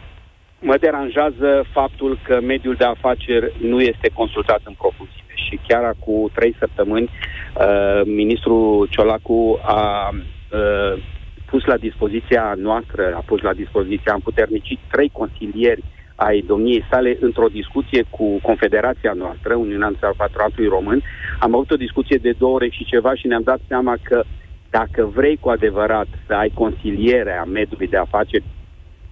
mă 0.60 0.78
deranjează 0.80 1.66
faptul 1.72 2.20
că 2.24 2.40
mediul 2.42 2.76
de 2.76 2.84
afaceri 2.84 3.54
nu 3.62 3.82
este 3.82 4.10
consultat 4.14 4.62
în 4.64 4.74
profunzime 4.74 5.34
și 5.34 5.60
chiar 5.68 5.84
acum 5.84 6.30
trei 6.34 6.56
săptămâni 6.60 7.10
uh, 7.10 8.02
ministrul 8.06 8.88
Ciolacu 8.90 9.60
a 9.64 10.10
uh, 10.14 11.04
pus 11.52 11.64
la 11.66 11.78
dispoziția 11.78 12.54
noastră, 12.58 13.04
a 13.16 13.24
pus 13.26 13.42
la 13.42 13.54
dispoziția, 13.54 14.14
am 14.14 14.20
puternicit 14.30 14.80
trei 14.92 15.10
consilieri 15.20 15.84
ai 16.16 16.44
domniei 16.52 16.86
sale 16.92 17.18
într-o 17.20 17.48
discuție 17.60 18.04
cu 18.10 18.26
Confederația 18.42 19.14
noastră, 19.14 19.56
Uniunea 19.56 19.88
Națională 19.90 20.16
Patronatului 20.18 20.70
Român. 20.70 21.00
Am 21.40 21.54
avut 21.56 21.72
o 21.72 21.84
discuție 21.86 22.18
de 22.22 22.34
două 22.38 22.54
ore 22.54 22.70
și 22.70 22.90
ceva 22.94 23.16
și 23.16 23.28
ne-am 23.28 23.42
dat 23.52 23.60
seama 23.68 23.96
că 24.04 24.24
dacă 24.70 25.02
vrei 25.18 25.38
cu 25.38 25.50
adevărat 25.50 26.08
să 26.28 26.34
ai 26.34 26.52
consiliere 26.54 27.34
a 27.38 27.44
mediului 27.44 27.88
de 27.88 27.98
afaceri, 27.98 28.44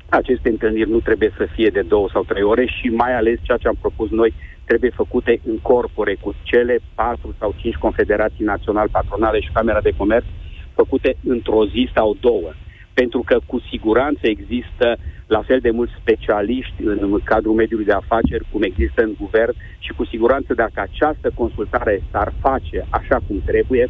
aceste 0.10 0.50
întâlniri 0.50 0.90
nu 0.90 1.00
trebuie 1.00 1.32
să 1.38 1.46
fie 1.56 1.70
de 1.70 1.82
două 1.82 2.08
sau 2.14 2.24
trei 2.24 2.44
ore 2.44 2.66
și 2.66 2.88
mai 2.88 3.14
ales 3.16 3.38
ceea 3.42 3.58
ce 3.58 3.68
am 3.68 3.78
propus 3.82 4.10
noi 4.10 4.34
trebuie 4.66 4.92
făcute 5.02 5.40
în 5.50 5.58
corpore 5.58 6.16
cu 6.22 6.36
cele 6.44 6.80
patru 6.96 7.36
sau 7.40 7.54
cinci 7.58 7.84
confederații 7.86 8.46
naționale 8.54 8.90
patronale 8.92 9.40
și 9.40 9.50
Camera 9.54 9.82
de 9.82 9.94
Comerț 9.98 10.26
făcute 10.82 11.10
într-o 11.36 11.62
zi 11.74 11.84
sau 11.98 12.18
două. 12.28 12.52
Pentru 13.00 13.22
că 13.30 13.36
cu 13.52 13.58
siguranță 13.72 14.24
există 14.36 14.88
la 15.36 15.42
fel 15.48 15.60
de 15.66 15.72
mulți 15.78 16.00
specialiști 16.02 16.80
în 16.84 17.20
cadrul 17.32 17.60
mediului 17.62 17.90
de 17.92 18.00
afaceri 18.04 18.48
cum 18.52 18.62
există 18.62 19.00
în 19.08 19.14
guvern 19.24 19.56
și 19.86 19.92
cu 19.98 20.04
siguranță 20.06 20.52
dacă 20.64 20.78
această 20.90 21.28
consultare 21.42 21.96
s-ar 22.12 22.30
face 22.46 22.78
așa 23.00 23.18
cum 23.28 23.38
trebuie, 23.46 23.86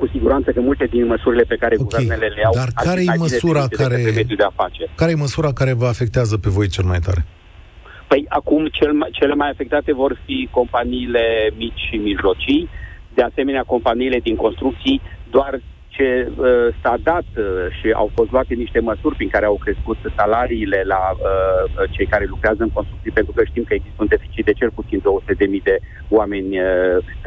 cu 0.00 0.06
siguranță 0.14 0.48
că 0.50 0.60
multe 0.60 0.84
din 0.84 1.06
măsurile 1.06 1.42
pe 1.52 1.60
care 1.62 1.74
okay. 1.74 1.86
guvernele 1.86 2.26
le 2.36 2.42
au 2.44 2.54
Dar 2.62 2.70
care 2.88 3.00
e 3.00 3.24
măsura 3.26 3.64
care 3.80 3.96
mediul 4.20 4.42
de 4.42 4.48
afaceri. 4.52 4.90
Care 4.94 5.10
e 5.10 5.24
măsura 5.26 5.50
care 5.52 5.72
vă 5.72 5.86
afectează 5.86 6.34
pe 6.38 6.48
voi 6.56 6.68
cel 6.76 6.84
mai 6.84 7.00
tare? 7.06 7.22
Păi 8.10 8.24
acum 8.28 8.62
cel 8.72 8.92
mai, 8.92 9.08
cele 9.12 9.34
mai 9.34 9.50
afectate 9.50 9.92
vor 10.02 10.12
fi 10.24 10.48
companiile 10.50 11.24
mici 11.56 11.82
și 11.88 11.96
mijlocii, 11.96 12.68
de 13.14 13.22
asemenea 13.22 13.62
companiile 13.74 14.18
din 14.18 14.36
construcții, 14.36 15.00
doar 15.30 15.60
ce 15.98 16.08
uh, 16.30 16.68
s-a 16.82 16.94
dat 17.10 17.28
uh, 17.36 17.44
și 17.78 17.88
au 18.02 18.08
fost 18.16 18.30
luate 18.30 18.54
niște 18.54 18.80
măsuri 18.90 19.16
prin 19.16 19.30
care 19.34 19.46
au 19.46 19.58
crescut 19.64 19.98
salariile 20.18 20.80
la 20.94 21.02
uh, 21.12 21.20
cei 21.94 22.06
care 22.06 22.24
lucrează 22.34 22.62
în 22.62 22.72
construcții, 22.76 23.16
pentru 23.18 23.32
că 23.36 23.42
știm 23.44 23.64
că 23.66 23.74
există 23.74 24.00
un 24.04 24.12
deficit 24.14 24.44
de 24.44 24.58
cel 24.60 24.70
puțin 24.78 24.98
200.000 25.00 25.04
de 25.70 25.76
oameni 26.08 26.50
uh, 26.58 26.64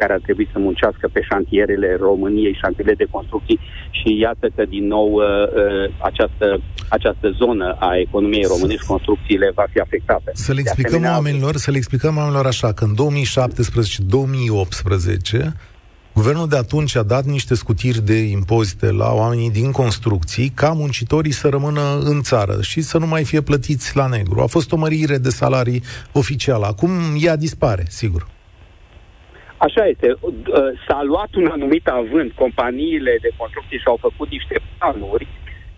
care 0.00 0.12
ar 0.12 0.22
trebui 0.26 0.48
să 0.52 0.58
muncească 0.58 1.04
pe 1.12 1.20
șantierele 1.30 1.88
României, 2.08 2.60
șantierele 2.62 3.00
de 3.02 3.12
construcții 3.16 3.58
și 3.98 4.08
iată 4.24 4.46
că 4.56 4.62
din 4.74 4.84
nou 4.86 5.08
uh, 5.12 5.24
uh, 5.24 5.84
această, 6.10 6.46
această 6.88 7.26
zonă 7.40 7.76
a 7.78 7.90
economiei 8.06 8.52
românești, 8.54 8.86
construcțiile, 8.86 9.50
va 9.54 9.66
fi 9.72 9.78
afectată. 9.86 10.30
Să 10.32 10.52
le 10.52 10.60
explicăm 10.60 10.92
asemenea, 10.92 11.16
oamenilor, 11.16 11.56
să 11.56 11.70
le 11.70 11.76
explicăm 11.76 12.16
oamenilor 12.16 12.46
așa, 12.46 12.72
că 12.72 12.84
în 12.84 12.94
2017-2018 12.94 13.00
Guvernul 16.14 16.48
de 16.48 16.56
atunci 16.56 16.96
a 16.96 17.02
dat 17.02 17.24
niște 17.24 17.54
scutiri 17.54 18.00
de 18.00 18.18
impozite 18.38 18.90
la 18.90 19.12
oamenii 19.12 19.50
din 19.50 19.70
construcții 19.70 20.48
ca 20.48 20.72
muncitorii 20.72 21.32
să 21.32 21.48
rămână 21.48 21.98
în 22.04 22.22
țară 22.22 22.56
și 22.62 22.80
să 22.80 22.98
nu 22.98 23.06
mai 23.06 23.24
fie 23.24 23.40
plătiți 23.40 23.96
la 23.96 24.06
negru. 24.06 24.40
A 24.40 24.46
fost 24.46 24.72
o 24.72 24.76
mărire 24.76 25.16
de 25.16 25.28
salarii 25.28 25.82
oficială. 26.12 26.66
Acum 26.66 26.90
ea 27.26 27.36
dispare, 27.36 27.84
sigur. 27.88 28.26
Așa 29.56 29.86
este. 29.86 30.06
S-a 30.86 31.00
luat 31.02 31.34
un 31.34 31.46
anumit 31.46 31.86
avânt. 31.86 32.32
Companiile 32.32 33.18
de 33.20 33.30
construcții 33.36 33.78
și-au 33.78 33.98
făcut 34.00 34.28
niște 34.30 34.56
planuri 34.78 35.26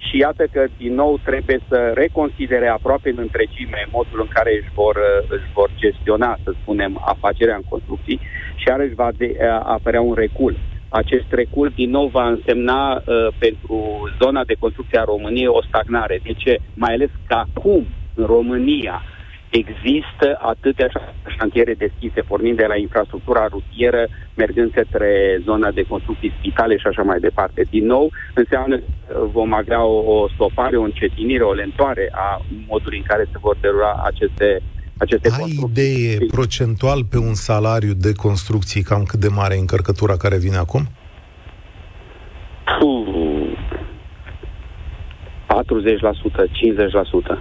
și 0.06 0.16
iată 0.16 0.44
că 0.52 0.62
din 0.76 0.94
nou 0.94 1.18
trebuie 1.24 1.60
să 1.68 1.92
reconsidere 1.94 2.68
aproape 2.68 3.08
în 3.10 3.18
întregime 3.26 3.88
modul 3.90 4.20
în 4.20 4.30
care 4.36 4.50
își 4.60 4.70
vor, 4.74 4.96
își 5.28 5.48
vor 5.52 5.70
gestiona, 5.76 6.38
să 6.44 6.50
spunem, 6.60 6.92
afacerea 7.04 7.56
în 7.56 7.66
construcții 7.68 8.20
și 8.64 8.71
iarăși 8.71 8.94
va 8.94 9.09
de, 9.16 9.37
apărea 9.62 10.00
un 10.00 10.14
recul. 10.14 10.56
Acest 10.88 11.28
recul 11.30 11.73
din 11.75 11.90
nou 11.90 12.06
va 12.06 12.28
însemna 12.28 12.94
uh, 12.94 13.28
pentru 13.38 13.78
zona 14.23 14.44
de 14.44 14.54
construcție 14.59 14.99
a 14.99 15.04
României 15.04 15.47
o 15.47 15.62
stagnare. 15.62 16.21
De 16.23 16.33
ce? 16.33 16.59
Mai 16.75 16.92
ales 16.94 17.11
că 17.26 17.35
acum 17.35 17.87
în 18.14 18.26
România 18.26 19.02
există 19.50 20.38
atâtea 20.40 20.88
șantiere 21.38 21.75
deschise, 21.75 22.21
pornind 22.21 22.56
de 22.56 22.66
la 22.66 22.76
infrastructura 22.76 23.47
rutieră, 23.47 24.06
mergând 24.35 24.71
către 24.73 25.40
zona 25.44 25.71
de 25.71 25.83
construcții 25.83 26.35
spitale 26.38 26.76
și 26.76 26.87
așa 26.87 27.02
mai 27.02 27.18
departe. 27.18 27.62
Din 27.71 27.87
nou, 27.87 28.11
înseamnă 28.35 28.76
că 28.76 29.26
vom 29.33 29.52
avea 29.52 29.85
o, 29.85 29.97
o 30.14 30.28
stopare, 30.28 30.76
o 30.76 30.83
încetinire, 30.83 31.42
o 31.42 31.52
lentoare 31.52 32.09
a 32.12 32.40
modului 32.68 32.99
în 32.99 33.04
care 33.04 33.25
se 33.33 33.38
vor 33.40 33.56
derula 33.61 34.02
aceste 34.04 34.62
aceste 34.98 35.30
Ai 35.30 35.38
construcții. 35.38 35.84
idee 35.84 36.26
procentual 36.26 37.04
pe 37.04 37.18
un 37.18 37.34
salariu 37.34 37.92
de 37.92 38.12
construcții 38.12 38.82
cam 38.82 39.02
cât 39.02 39.20
de 39.20 39.28
mare 39.28 39.54
e 39.54 39.58
încărcătura 39.58 40.16
care 40.16 40.38
vine 40.38 40.56
acum? 40.56 40.88
40%, 45.46 45.54
50%. 45.54 47.38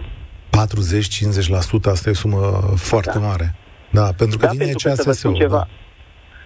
40-50%, 0.49 1.91
asta 1.91 2.09
e 2.09 2.11
o 2.11 2.13
sumă 2.13 2.73
foarte 2.75 3.19
da. 3.19 3.25
mare. 3.25 3.55
Da, 3.91 4.09
pentru 4.17 4.37
că 4.37 4.45
da, 4.45 4.51
vine 4.51 4.71
CSS-ul. 4.71 5.33
Ceva. 5.33 5.57
Da. 5.57 5.67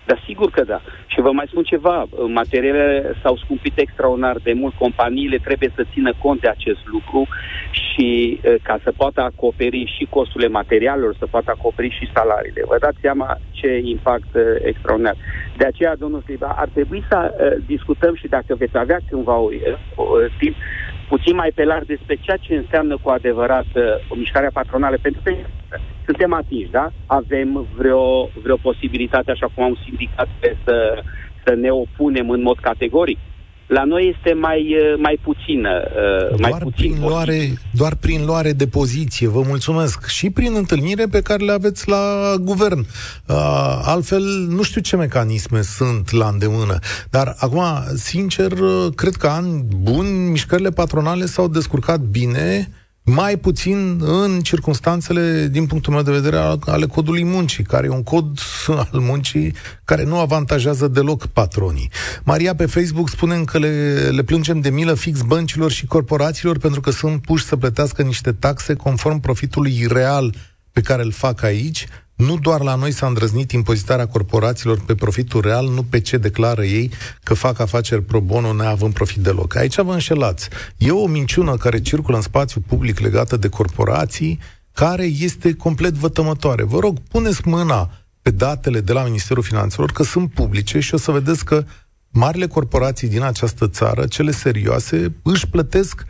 Dar 0.08 0.24
sigur 0.26 0.50
că 0.50 0.64
da. 0.64 0.82
Și 1.08 1.22
vă 1.22 1.32
mai 1.32 1.48
spun 1.48 1.64
ceva, 1.64 2.06
materialele 2.28 3.16
s-au 3.22 3.36
scumpit 3.38 3.78
extraordinar 3.78 4.38
de 4.44 4.54
mult, 4.54 4.74
companiile 4.74 5.38
trebuie 5.38 5.72
să 5.76 5.90
țină 5.94 6.12
cont 6.22 6.40
de 6.42 6.48
acest 6.48 6.82
lucru 6.86 7.28
și 7.72 8.40
ca 8.62 8.80
să 8.84 8.92
poată 8.98 9.22
acoperi 9.22 9.94
și 9.98 10.08
costurile 10.10 10.50
materialelor, 10.50 11.16
să 11.20 11.26
poată 11.26 11.52
acoperi 11.52 11.98
și 11.98 12.12
salariile. 12.14 12.62
Vă 12.68 12.78
dați 12.80 12.98
seama 13.02 13.38
ce 13.52 13.82
impact 13.84 14.32
extraordinar. 14.62 15.16
De 15.58 15.66
aceea, 15.66 15.96
domnul 15.96 16.22
Sliba, 16.22 16.56
ar 16.58 16.70
trebui 16.74 17.04
să 17.10 17.18
uh, 17.20 17.64
discutăm 17.66 18.16
și 18.16 18.28
dacă 18.28 18.56
veți 18.56 18.78
avea 18.78 19.00
cândva 19.10 19.36
o, 19.38 19.50
o, 19.96 20.04
o 20.04 20.18
timp, 20.40 20.56
puțin 21.08 21.36
mai 21.36 21.52
pe 21.56 21.64
larg 21.64 21.86
despre 21.86 22.16
ceea 22.16 22.38
ce 22.38 22.54
înseamnă 22.56 22.98
cu 22.98 23.10
adevărat 23.10 23.68
uh, 23.74 23.84
o 24.08 24.16
mișcare 24.16 24.50
patronală, 24.54 24.98
pentru 25.02 25.22
că 25.24 25.32
suntem 26.06 26.34
atinși, 26.34 26.72
da? 26.72 26.92
Avem 27.06 27.68
vreo, 27.78 28.30
vreo 28.44 28.56
posibilitate, 28.56 29.32
așa 29.32 29.48
cum 29.54 29.64
am 29.64 29.80
sindicat, 29.84 30.28
să, 30.66 31.04
să 31.44 31.54
ne 31.54 31.70
opunem 31.70 32.30
în 32.30 32.42
mod 32.42 32.60
categoric. 32.60 33.20
La 33.68 33.84
noi 33.84 34.16
este 34.16 34.34
mai, 34.34 34.76
uh, 34.76 35.00
mai 35.00 35.20
puțină. 35.24 35.70
Uh, 35.86 36.38
doar, 36.38 36.52
mai 36.52 36.60
puțin 36.60 36.92
prin 36.92 37.08
luare, 37.08 37.54
doar 37.72 37.96
prin 37.96 38.26
luare 38.26 38.52
de 38.52 38.68
poziție, 38.68 39.28
vă 39.28 39.42
mulțumesc. 39.48 40.06
Și 40.06 40.30
prin 40.30 40.54
întâlnire 40.56 41.06
pe 41.06 41.22
care 41.22 41.44
le 41.44 41.52
aveți 41.52 41.90
la 41.90 42.34
guvern. 42.42 42.80
Uh, 42.80 43.80
altfel, 43.84 44.24
nu 44.50 44.62
știu 44.64 44.82
ce 44.82 44.96
mecanisme 44.96 45.62
sunt 45.62 46.12
la 46.12 46.28
îndemână. 46.28 46.80
Dar 47.10 47.36
acum, 47.38 47.64
sincer, 47.96 48.54
cred 48.96 49.16
că 49.16 49.28
ani 49.28 49.66
buni, 49.82 50.30
mișcările 50.30 50.70
patronale 50.70 51.26
s-au 51.26 51.48
descurcat 51.48 52.00
bine 52.00 52.70
mai 53.10 53.38
puțin 53.38 54.00
în 54.04 54.40
circunstanțele, 54.40 55.48
din 55.52 55.66
punctul 55.66 55.94
meu 55.94 56.02
de 56.02 56.12
vedere, 56.12 56.38
ale 56.60 56.86
codului 56.86 57.24
muncii, 57.24 57.64
care 57.64 57.86
e 57.86 57.90
un 57.90 58.04
cod 58.04 58.40
al 58.92 59.00
muncii 59.00 59.54
care 59.84 60.04
nu 60.04 60.20
avantajează 60.20 60.88
deloc 60.88 61.26
patronii. 61.26 61.92
Maria 62.24 62.56
pe 62.56 62.66
Facebook 62.66 63.10
spune 63.10 63.44
că 63.44 63.58
le, 63.58 63.94
le 64.10 64.24
plângem 64.24 64.60
de 64.60 64.70
milă 64.70 64.94
fix 64.94 65.22
băncilor 65.22 65.72
și 65.72 65.86
corporațiilor 65.86 66.58
pentru 66.58 66.82
că 66.82 66.92
sunt 66.92 67.22
puși 67.22 67.46
să 67.46 67.56
plătească 67.56 68.02
niște 68.02 68.32
taxe 68.32 68.74
conform 68.74 69.20
profitului 69.20 69.86
real 69.90 70.34
pe 70.72 70.82
care 70.82 71.04
îl 71.04 71.12
fac 71.12 71.44
aici, 71.44 71.88
Nu 72.18 72.38
doar 72.38 72.62
la 72.62 72.76
noi 72.76 72.92
s-a 72.92 73.08
îndrăznit 73.08 73.52
impozitarea 73.52 74.08
corporațiilor 74.08 74.80
pe 74.86 74.96
profitul 74.96 75.42
real, 75.42 75.68
nu 75.68 75.84
pe 75.84 76.00
ce 76.00 76.18
declară 76.18 76.64
ei 76.64 76.92
că 77.24 77.34
fac 77.34 77.60
afaceri 77.60 78.04
pro 78.04 78.20
bono 78.20 78.54
neavând 78.54 78.94
profit 78.94 79.22
deloc. 79.22 79.56
Aici 79.56 79.82
vă 79.82 79.94
înșelați. 79.94 80.50
E 80.78 80.92
o 80.92 81.08
minciună 81.08 81.58
care 81.58 81.82
circulă 81.82 82.16
în 82.16 82.24
spațiu 82.24 82.62
public 82.68 83.00
legată 83.00 83.38
de 83.38 83.48
corporații, 83.50 84.40
care 84.74 85.04
este 85.04 85.54
complet 85.54 85.94
vătămătoare. 85.94 86.64
Vă 86.64 86.80
rog, 86.80 86.98
puneți 87.12 87.48
mâna 87.48 87.90
pe 88.22 88.32
datele 88.32 88.82
de 88.82 88.94
la 88.94 89.04
Ministerul 89.04 89.44
Finanțelor, 89.44 89.92
că 89.92 90.04
sunt 90.04 90.32
publice 90.32 90.80
și 90.80 90.94
o 90.94 90.98
să 90.98 91.12
vedeți 91.12 91.46
că 91.46 91.66
marile 92.10 92.48
corporații 92.48 93.08
din 93.08 93.22
această 93.22 93.68
țară, 93.68 94.06
cele 94.06 94.32
serioase, 94.32 95.16
își 95.24 95.48
plătesc 95.48 96.06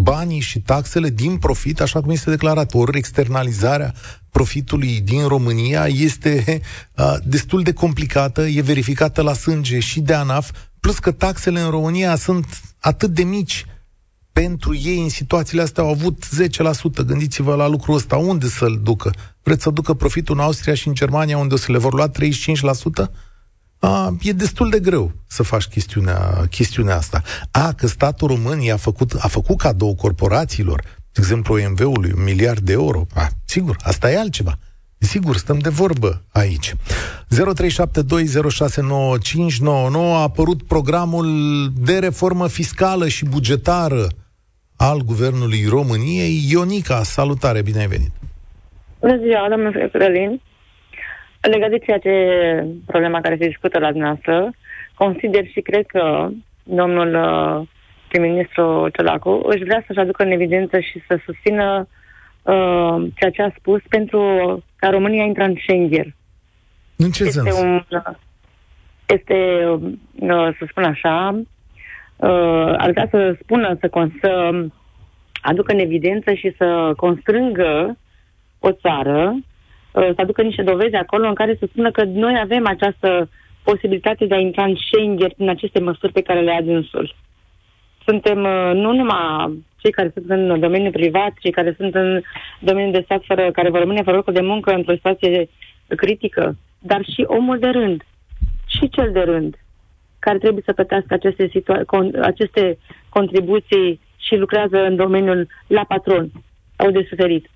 banii 0.00 0.40
și 0.40 0.60
taxele 0.60 1.10
din 1.10 1.36
profit, 1.36 1.80
așa 1.80 2.00
cum 2.00 2.10
este 2.10 2.30
declarat. 2.30 2.74
Ori 2.74 2.98
externalizarea 2.98 3.94
profitului 4.30 5.00
din 5.00 5.26
România 5.26 5.86
este 5.86 6.60
uh, 6.96 7.14
destul 7.24 7.62
de 7.62 7.72
complicată, 7.72 8.40
e 8.40 8.60
verificată 8.60 9.22
la 9.22 9.32
sânge 9.32 9.78
și 9.78 10.00
de 10.00 10.14
ANAF, 10.14 10.50
plus 10.80 10.98
că 10.98 11.10
taxele 11.10 11.60
în 11.60 11.70
România 11.70 12.16
sunt 12.16 12.46
atât 12.78 13.10
de 13.10 13.22
mici 13.22 13.64
pentru 14.32 14.74
ei 14.74 15.02
în 15.02 15.08
situațiile 15.08 15.62
astea 15.62 15.82
au 15.82 15.90
avut 15.90 16.24
10%. 17.02 17.06
Gândiți-vă 17.06 17.54
la 17.54 17.66
lucrul 17.66 17.94
ăsta. 17.94 18.16
Unde 18.16 18.48
să-l 18.48 18.80
ducă? 18.82 19.10
Vreți 19.42 19.62
să 19.62 19.70
ducă 19.70 19.94
profitul 19.94 20.34
în 20.34 20.40
Austria 20.40 20.74
și 20.74 20.88
în 20.88 20.94
Germania, 20.94 21.38
unde 21.38 21.54
o 21.54 21.56
să 21.56 21.72
le 21.72 21.78
vor 21.78 21.94
lua 21.94 22.10
35%? 22.10 22.12
A, 23.78 24.16
e 24.22 24.32
destul 24.32 24.70
de 24.70 24.80
greu 24.80 25.12
să 25.26 25.42
faci 25.42 25.64
chestiunea, 25.64 26.46
chestiunea 26.50 26.96
asta. 26.96 27.22
A, 27.50 27.72
că 27.72 27.86
statul 27.86 28.28
român 28.28 28.70
a 28.72 28.76
făcut, 28.76 29.12
a 29.18 29.28
făcut 29.28 29.56
cadou 29.58 29.94
corporațiilor, 29.94 30.80
de 31.12 31.20
exemplu 31.20 31.54
OMV-ului, 31.54 32.12
un 32.16 32.22
miliard 32.22 32.58
de 32.58 32.72
euro. 32.72 33.06
A, 33.14 33.28
sigur, 33.44 33.76
asta 33.80 34.10
e 34.10 34.18
altceva. 34.18 34.58
Sigur, 34.98 35.36
stăm 35.36 35.58
de 35.58 35.68
vorbă 35.68 36.22
aici. 36.32 36.74
0372069599 36.74 36.78
a 39.94 40.22
apărut 40.22 40.62
programul 40.62 41.28
de 41.80 41.98
reformă 41.98 42.48
fiscală 42.48 43.08
și 43.08 43.24
bugetară 43.24 44.06
al 44.76 45.00
Guvernului 45.00 45.66
României. 45.68 46.46
Ionica, 46.50 47.02
salutare, 47.02 47.62
bine 47.62 47.78
ai 47.78 47.86
venit! 47.86 48.10
Bună 49.00 49.16
ziua, 49.16 49.46
domnule 49.50 49.88
Cătălin! 49.92 50.40
Legat 51.40 51.70
de 51.70 51.78
ceea 51.78 51.98
ce 51.98 52.12
problema 52.86 53.20
care 53.20 53.36
se 53.36 53.46
discută 53.46 53.78
la 53.78 53.90
dumneavoastră, 53.90 54.50
consider 54.94 55.46
și 55.46 55.60
cred 55.60 55.86
că 55.86 56.28
domnul 56.62 57.14
uh, 57.14 57.68
prim-ministru 58.08 58.88
Ciolacu 58.92 59.40
își 59.44 59.64
vrea 59.64 59.84
să-și 59.86 59.98
aducă 59.98 60.22
în 60.22 60.30
evidență 60.30 60.80
și 60.80 61.02
să 61.06 61.20
susțină 61.24 61.88
uh, 62.42 63.06
ceea 63.14 63.30
ce 63.30 63.42
a 63.42 63.50
spus 63.58 63.80
pentru 63.88 64.20
ca 64.76 64.90
România 64.90 65.24
intră 65.24 65.44
în 65.44 65.54
Schengen. 65.62 66.14
În 66.96 67.10
ce 67.10 67.24
este 67.24 67.40
sens? 67.40 67.60
Un, 67.60 67.82
este, 69.06 69.64
uh, 70.14 70.48
să 70.58 70.66
spun 70.68 70.84
așa, 70.84 71.40
uh, 72.16 72.74
ar 72.76 72.90
vrea 72.90 73.08
să 73.10 73.36
spună, 73.42 73.76
să, 73.80 74.08
să 74.20 74.64
aducă 75.42 75.72
în 75.72 75.78
evidență 75.78 76.32
și 76.32 76.54
să 76.56 76.92
constrângă 76.96 77.96
o 78.58 78.72
țară 78.72 79.34
uh, 79.34 79.42
să 79.92 80.14
aducă 80.16 80.42
niște 80.42 80.62
dovezi 80.62 80.94
acolo 80.94 81.28
în 81.28 81.34
care 81.34 81.56
să 81.58 81.66
spună 81.70 81.90
că 81.90 82.04
noi 82.04 82.38
avem 82.42 82.66
această 82.66 83.28
posibilitate 83.62 84.26
de 84.26 84.34
a 84.34 84.38
intra 84.38 84.64
în 84.64 84.76
Schengen 84.76 85.32
prin 85.36 85.48
aceste 85.48 85.80
măsuri 85.80 86.12
pe 86.12 86.22
care 86.22 86.40
le 86.40 86.52
ia 86.52 86.62
dânsul. 86.62 87.14
Suntem 88.04 88.38
uh, 88.44 88.70
nu 88.74 88.92
numai 88.92 89.64
cei 89.76 89.90
care 89.90 90.10
sunt 90.14 90.30
în 90.30 90.60
domeniul 90.60 90.92
privat, 90.92 91.32
cei 91.40 91.50
care 91.50 91.74
sunt 91.76 91.94
în 91.94 92.20
domeniul 92.60 92.92
de 92.92 93.02
stat 93.04 93.22
fără, 93.26 93.50
care 93.50 93.70
vor 93.70 93.78
rămâne 93.78 94.02
fără 94.02 94.16
locul 94.16 94.32
de 94.32 94.40
muncă 94.40 94.72
într-o 94.72 94.94
situație 94.94 95.48
critică, 95.96 96.56
dar 96.78 97.04
și 97.04 97.24
omul 97.26 97.58
de 97.58 97.66
rând, 97.66 98.02
și 98.66 98.88
cel 98.88 99.12
de 99.12 99.20
rând, 99.20 99.56
care 100.18 100.38
trebuie 100.38 100.62
să 100.66 100.72
plătească 100.72 101.14
aceste, 101.14 101.48
situa- 101.48 101.84
con- 101.84 102.20
aceste 102.22 102.78
contribuții 103.08 104.00
și 104.16 104.36
lucrează 104.36 104.76
în 104.76 104.96
domeniul 104.96 105.46
la 105.66 105.84
patron, 105.88 106.30
au 106.76 106.90
de 106.90 107.06
suferit. 107.08 107.50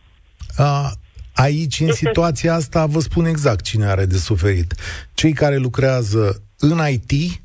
A, 0.56 0.90
aici, 1.34 1.80
în 1.80 1.88
este... 1.88 2.06
situația 2.06 2.54
asta, 2.54 2.86
vă 2.86 2.98
spun 2.98 3.24
exact 3.24 3.64
cine 3.64 3.86
are 3.86 4.04
de 4.04 4.16
suferit. 4.16 4.74
Cei 5.14 5.32
care 5.32 5.56
lucrează 5.56 6.42
în 6.58 6.78
IT, 6.90 7.40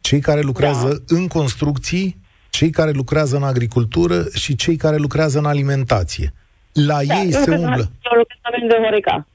cei 0.00 0.20
care 0.20 0.40
lucrează 0.40 0.88
da. 0.88 1.16
în 1.16 1.26
construcții, 1.28 2.16
cei 2.50 2.70
care 2.70 2.90
lucrează 2.90 3.36
în 3.36 3.42
agricultură 3.42 4.24
și 4.34 4.56
cei 4.56 4.76
care 4.76 4.96
lucrează 4.96 5.38
în 5.38 5.44
alimentație. 5.44 6.32
La 6.72 6.98
da, 7.04 7.14
ei 7.14 7.32
se 7.32 7.50
umblă. 7.50 7.84
Eu 8.10 8.18
lucrez 8.18 8.38
în 8.42 8.50
domeniul 8.50 8.68
de 8.68 8.84
Horeca. 8.84 9.26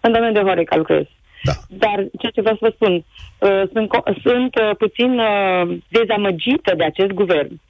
În 0.00 0.12
domeniul 0.12 0.42
de 0.42 0.48
Horeca 0.48 0.76
lucrez. 0.76 1.04
Da. 1.48 1.52
Dar 1.68 1.96
ceea 2.18 2.32
ce 2.34 2.40
vreau 2.40 2.56
să 2.60 2.66
vă 2.66 2.72
spun, 2.74 2.94
uh, 2.94 3.62
sunt, 3.72 3.88
sunt 4.22 4.52
uh, 4.54 4.76
puțin 4.78 5.18
uh, 5.18 5.76
dezamăgită 5.88 6.74
de 6.76 6.84
acest 6.84 7.10
guvern, 7.10 7.60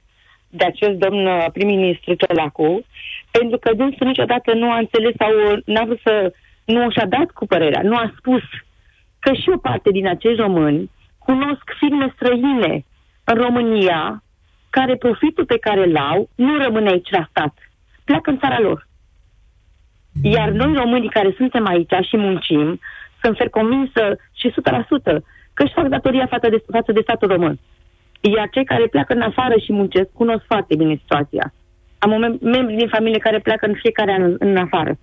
de 0.49 0.65
acest 0.65 0.91
domn 0.91 1.25
uh, 1.25 1.45
prim-ministru 1.53 2.13
Ciolacu, 2.13 2.85
pentru 3.31 3.57
că 3.57 3.73
dânsul 3.73 4.07
niciodată 4.07 4.53
nu 4.53 4.71
a 4.71 4.77
înțeles 4.77 5.13
sau 5.17 5.31
n-a 5.65 5.83
vrut 5.83 5.99
să, 6.03 6.33
nu 6.65 6.89
și-a 6.91 7.05
dat 7.05 7.29
cu 7.31 7.45
părerea, 7.45 7.81
nu 7.81 7.95
a 7.95 8.13
spus 8.17 8.41
că 9.19 9.33
și 9.33 9.49
o 9.49 9.57
parte 9.57 9.89
din 9.91 10.07
acești 10.07 10.41
români 10.41 10.89
cunosc 11.17 11.63
firme 11.79 12.13
străine 12.15 12.85
în 13.23 13.35
România 13.35 14.23
care 14.69 14.95
profitul 14.95 15.45
pe 15.45 15.57
care 15.57 15.87
îl 15.87 15.97
au 15.97 16.29
nu 16.35 16.57
rămâne 16.57 16.89
aici 16.89 17.09
la 17.09 17.27
stat. 17.29 17.53
Pleacă 18.03 18.29
în 18.29 18.39
țara 18.39 18.59
lor. 18.59 18.87
Iar 20.21 20.49
noi 20.49 20.73
românii 20.73 21.09
care 21.09 21.33
suntem 21.37 21.67
aici 21.67 21.93
și 22.07 22.17
muncim, 22.17 22.79
sunt 23.21 23.37
fer 23.37 23.49
convinsă 23.49 24.15
și 24.33 24.49
100% 24.49 24.53
că 25.53 25.63
își 25.63 25.73
fac 25.73 25.87
datoria 25.87 26.25
față 26.25 26.49
de, 26.49 26.63
față 26.71 26.91
de 26.91 27.01
statul 27.01 27.27
român. 27.27 27.59
Iar 28.35 28.49
cei 28.51 28.65
care 28.65 28.87
pleacă 28.87 29.13
în 29.13 29.21
afară 29.21 29.55
și 29.57 29.71
muncesc 29.73 30.09
cunosc 30.13 30.43
foarte 30.45 30.75
bine 30.75 30.95
situația. 31.01 31.53
Am 31.97 32.09
mem- 32.09 32.41
membri 32.41 32.75
din 32.75 32.87
familie 32.87 33.19
care 33.19 33.39
pleacă 33.39 33.65
în 33.65 33.73
fiecare 33.73 34.11
an 34.11 34.21
în, 34.21 34.35
în 34.39 34.57
afară. 34.57 34.97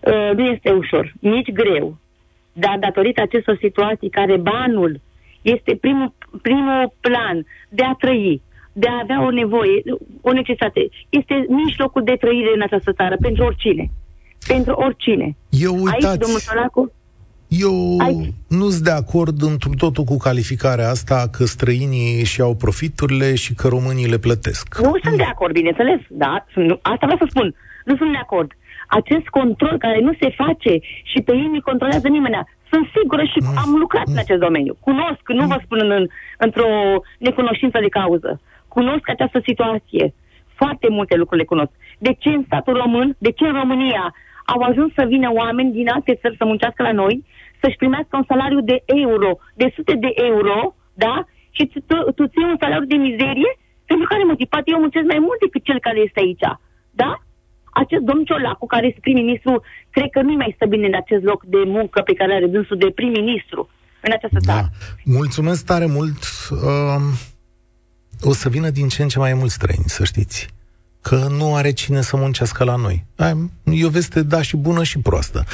Uh, 0.00 0.30
nu 0.36 0.44
este 0.46 0.70
ușor, 0.70 1.12
nici 1.20 1.52
greu. 1.52 1.96
Dar 2.52 2.76
datorită 2.80 3.20
acestor 3.20 3.56
situații 3.60 4.10
care 4.10 4.36
banul 4.36 5.00
este 5.42 5.76
primul, 5.80 6.12
primul 6.42 6.92
plan 7.00 7.46
de 7.68 7.84
a 7.84 7.92
trăi, 7.92 8.42
de 8.72 8.88
a 8.88 8.98
avea 9.02 9.24
o 9.24 9.30
nevoie, 9.30 9.82
o 10.20 10.32
necesitate. 10.32 10.88
Este 11.08 11.46
mijlocul 11.48 12.04
de 12.04 12.16
trăire 12.20 12.50
în 12.54 12.62
această 12.62 12.92
țară 12.92 13.16
pentru 13.20 13.44
oricine. 13.44 13.90
Pentru 14.46 14.72
oricine. 14.72 15.36
Eu 15.50 15.74
uitați, 15.74 16.06
Aici, 16.06 16.20
domnul 16.20 16.38
Solacu, 16.38 16.92
eu 17.60 17.98
Aici. 17.98 18.32
nu 18.48 18.68
sunt 18.68 18.84
de 18.84 18.90
acord 18.90 19.42
într 19.42 19.68
totul 19.78 20.04
cu 20.04 20.16
calificarea 20.16 20.88
asta 20.88 21.28
că 21.32 21.44
străinii 21.44 22.20
își 22.20 22.40
iau 22.40 22.54
profiturile 22.54 23.34
și 23.34 23.54
că 23.54 23.68
românii 23.68 24.12
le 24.14 24.18
plătesc. 24.18 24.78
Nu 24.78 24.94
sunt 25.02 25.16
de 25.16 25.30
acord, 25.34 25.52
bineînțeles, 25.52 26.00
da, 26.08 26.46
nu, 26.54 26.78
asta 26.82 27.06
vreau 27.06 27.18
să 27.22 27.26
spun. 27.28 27.54
Nu 27.84 27.96
sunt 27.96 28.10
de 28.10 28.22
acord. 28.22 28.50
Acest 28.86 29.26
control 29.26 29.78
care 29.78 30.00
nu 30.00 30.12
se 30.20 30.28
face 30.42 30.72
și 31.10 31.18
pe 31.24 31.32
ei 31.32 31.48
nu 31.52 31.60
controlează 31.60 32.08
nimeni. 32.08 32.46
Sunt 32.70 32.86
sigură 32.96 33.24
și 33.24 33.38
mm. 33.40 33.56
am 33.64 33.70
lucrat 33.78 34.06
mm. 34.06 34.12
în 34.12 34.18
acest 34.18 34.40
domeniu. 34.40 34.76
Cunosc, 34.80 35.22
nu 35.26 35.46
vă 35.46 35.58
spun 35.64 35.78
în, 35.90 36.06
într-o 36.38 36.70
necunoștință 37.18 37.78
de 37.80 37.88
cauză. 37.88 38.40
Cunosc 38.68 39.08
această 39.08 39.40
situație. 39.46 40.14
Foarte 40.54 40.86
multe 40.90 41.16
lucruri 41.16 41.40
le 41.40 41.46
cunosc. 41.46 41.72
De 41.98 42.12
ce 42.18 42.28
în 42.28 42.42
statul 42.46 42.74
român, 42.76 43.16
de 43.18 43.30
ce 43.30 43.44
în 43.46 43.54
România 43.62 44.14
au 44.46 44.60
ajuns 44.60 44.92
să 44.92 45.04
vină 45.08 45.28
oameni 45.32 45.72
din 45.72 45.88
alte 45.88 46.18
țări 46.20 46.36
să 46.36 46.44
muncească 46.44 46.82
la 46.82 46.92
noi, 46.92 47.24
să-și 47.62 47.80
primească 47.82 48.12
un 48.16 48.26
salariu 48.32 48.60
de 48.70 48.78
euro, 49.02 49.30
de 49.60 49.66
sute 49.76 49.94
de 50.04 50.12
euro, 50.30 50.58
da? 51.04 51.14
Și 51.56 51.62
tu, 51.88 51.96
tu 52.16 52.22
ții 52.32 52.50
un 52.52 52.60
salariu 52.60 52.86
de 52.92 52.98
mizerie 53.08 53.50
pentru 53.90 54.06
care 54.12 54.30
motiv? 54.30 54.46
Poate 54.54 54.68
eu 54.74 54.80
muncesc 54.84 55.06
mai 55.12 55.22
mult 55.26 55.38
decât 55.44 55.62
cel 55.64 55.80
care 55.86 55.98
este 56.06 56.20
aici, 56.24 56.46
da? 57.02 57.10
Acest 57.82 58.02
domn 58.08 58.24
Ciolacu, 58.24 58.66
care 58.66 58.86
este 58.86 59.00
prim-ministru, 59.00 59.52
cred 59.90 60.10
că 60.10 60.20
nu 60.22 60.32
mai 60.32 60.52
stă 60.56 60.66
bine 60.66 60.86
în 60.86 60.98
acest 61.02 61.22
loc 61.30 61.40
de 61.54 61.62
muncă 61.76 61.98
pe 62.00 62.14
care 62.20 62.32
are 62.34 62.46
dânsul 62.46 62.78
de 62.84 62.90
prim-ministru 62.98 63.60
în 64.00 64.12
această 64.12 64.38
da. 64.40 64.52
țară. 64.52 64.68
Mulțumesc 65.04 65.64
tare 65.64 65.86
mult. 65.86 66.20
Uh, 66.50 67.02
o 68.30 68.32
să 68.32 68.48
vină 68.48 68.70
din 68.70 68.88
ce 68.88 69.02
în 69.02 69.08
ce 69.08 69.18
mai 69.18 69.34
mulți 69.34 69.54
străini, 69.54 69.84
să 69.96 70.04
știți 70.04 70.38
că 71.02 71.26
nu 71.30 71.54
are 71.54 71.72
cine 71.72 72.00
să 72.00 72.16
muncească 72.16 72.64
la 72.64 72.76
noi. 72.76 73.06
E 73.64 73.84
o 73.84 73.88
veste, 73.88 74.22
da, 74.22 74.42
și 74.42 74.56
bună 74.56 74.82
și 74.82 74.98
proastă. 74.98 75.44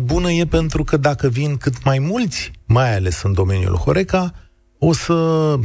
Bună 0.00 0.30
e 0.30 0.46
pentru 0.46 0.84
că 0.84 0.96
dacă 0.96 1.28
vin 1.28 1.56
cât 1.56 1.84
mai 1.84 1.98
mulți, 1.98 2.50
mai 2.64 2.94
ales 2.94 3.22
în 3.22 3.32
domeniul 3.32 3.76
Horeca, 3.76 4.34
o 4.78 4.92
să, 4.92 5.14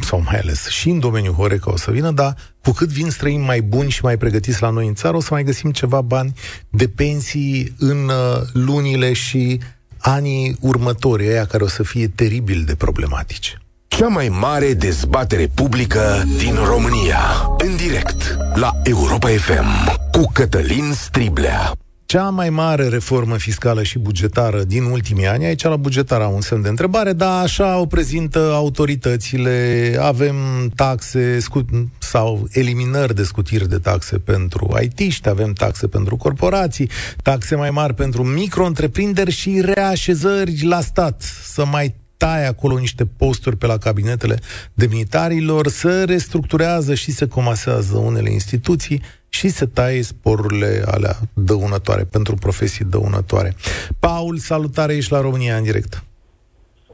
sau 0.01 0.21
mai 0.21 0.39
ales 0.39 0.67
și 0.67 0.89
în 0.89 0.99
domeniul 0.99 1.33
Horeca 1.33 1.71
o 1.71 1.77
să 1.77 1.91
vină, 1.91 2.11
dar 2.11 2.35
cu 2.63 2.71
cât 2.71 2.89
vin 2.89 3.09
străini 3.09 3.45
mai 3.45 3.61
buni 3.61 3.89
și 3.89 4.03
mai 4.03 4.17
pregătiți 4.17 4.61
la 4.61 4.69
noi 4.69 4.87
în 4.87 4.93
țară, 4.93 5.15
o 5.17 5.19
să 5.19 5.29
mai 5.31 5.43
găsim 5.43 5.71
ceva 5.71 6.01
bani 6.01 6.33
de 6.69 6.87
pensii 6.87 7.75
în 7.79 8.11
lunile 8.53 9.13
și 9.13 9.59
anii 9.97 10.57
următori, 10.59 11.27
aia 11.27 11.45
care 11.45 11.63
o 11.63 11.67
să 11.67 11.83
fie 11.83 12.07
teribil 12.07 12.63
de 12.63 12.75
problematici. 12.75 13.57
Cea 13.87 14.07
mai 14.07 14.29
mare 14.29 14.73
dezbatere 14.73 15.47
publică 15.55 16.23
din 16.37 16.55
România. 16.65 17.19
În 17.57 17.75
direct 17.75 18.37
la 18.53 18.71
Europa 18.83 19.27
FM 19.27 19.97
cu 20.11 20.29
Cătălin 20.33 20.91
Striblea. 20.93 21.71
cea 22.05 22.29
mai 22.29 22.49
mare 22.49 22.87
reformă 22.87 23.37
fiscală 23.37 23.83
și 23.83 23.99
bugetară 23.99 24.63
din 24.63 24.83
ultimii 24.83 25.27
ani, 25.27 25.45
aici 25.45 25.63
la 25.63 25.75
bugetar 25.75 26.33
un 26.33 26.41
semn 26.41 26.61
de 26.61 26.69
întrebare, 26.69 27.13
dar 27.13 27.43
așa 27.43 27.77
o 27.79 27.85
prezintă 27.85 28.51
autoritățile, 28.53 29.97
avem 30.01 30.35
taxe 30.75 31.37
sau 31.97 32.47
eliminări 32.51 33.15
de 33.15 33.23
scutiri 33.23 33.69
de 33.69 33.77
taxe 33.77 34.17
pentru 34.17 34.77
IT, 34.81 35.27
avem 35.27 35.53
taxe 35.53 35.87
pentru 35.87 36.15
corporații, 36.15 36.89
taxe 37.23 37.55
mai 37.55 37.69
mari 37.69 37.93
pentru 37.93 38.23
micro-întreprinderi 38.23 39.31
și 39.31 39.61
reașezări 39.61 40.63
la 40.63 40.81
stat, 40.81 41.21
să 41.43 41.65
mai 41.65 41.95
taie 42.17 42.45
acolo 42.45 42.77
niște 42.77 43.05
posturi 43.17 43.57
pe 43.57 43.65
la 43.65 43.77
cabinetele 43.77 44.35
demnitarilor, 44.73 45.67
să 45.67 46.03
restructurează 46.05 46.93
și 46.93 47.11
se 47.11 47.27
comasează 47.27 47.97
unele 47.97 48.31
instituții 48.31 49.01
și 49.29 49.47
se 49.47 49.65
taie 49.65 50.01
sporurile 50.01 50.81
alea 50.85 51.15
dăunătoare, 51.33 52.03
pentru 52.11 52.35
profesii 52.35 52.85
dăunătoare. 52.85 53.53
Paul, 53.99 54.37
salutare, 54.37 54.95
ești 54.95 55.11
la 55.11 55.21
România 55.21 55.55
în 55.55 55.63
direct. 55.63 56.03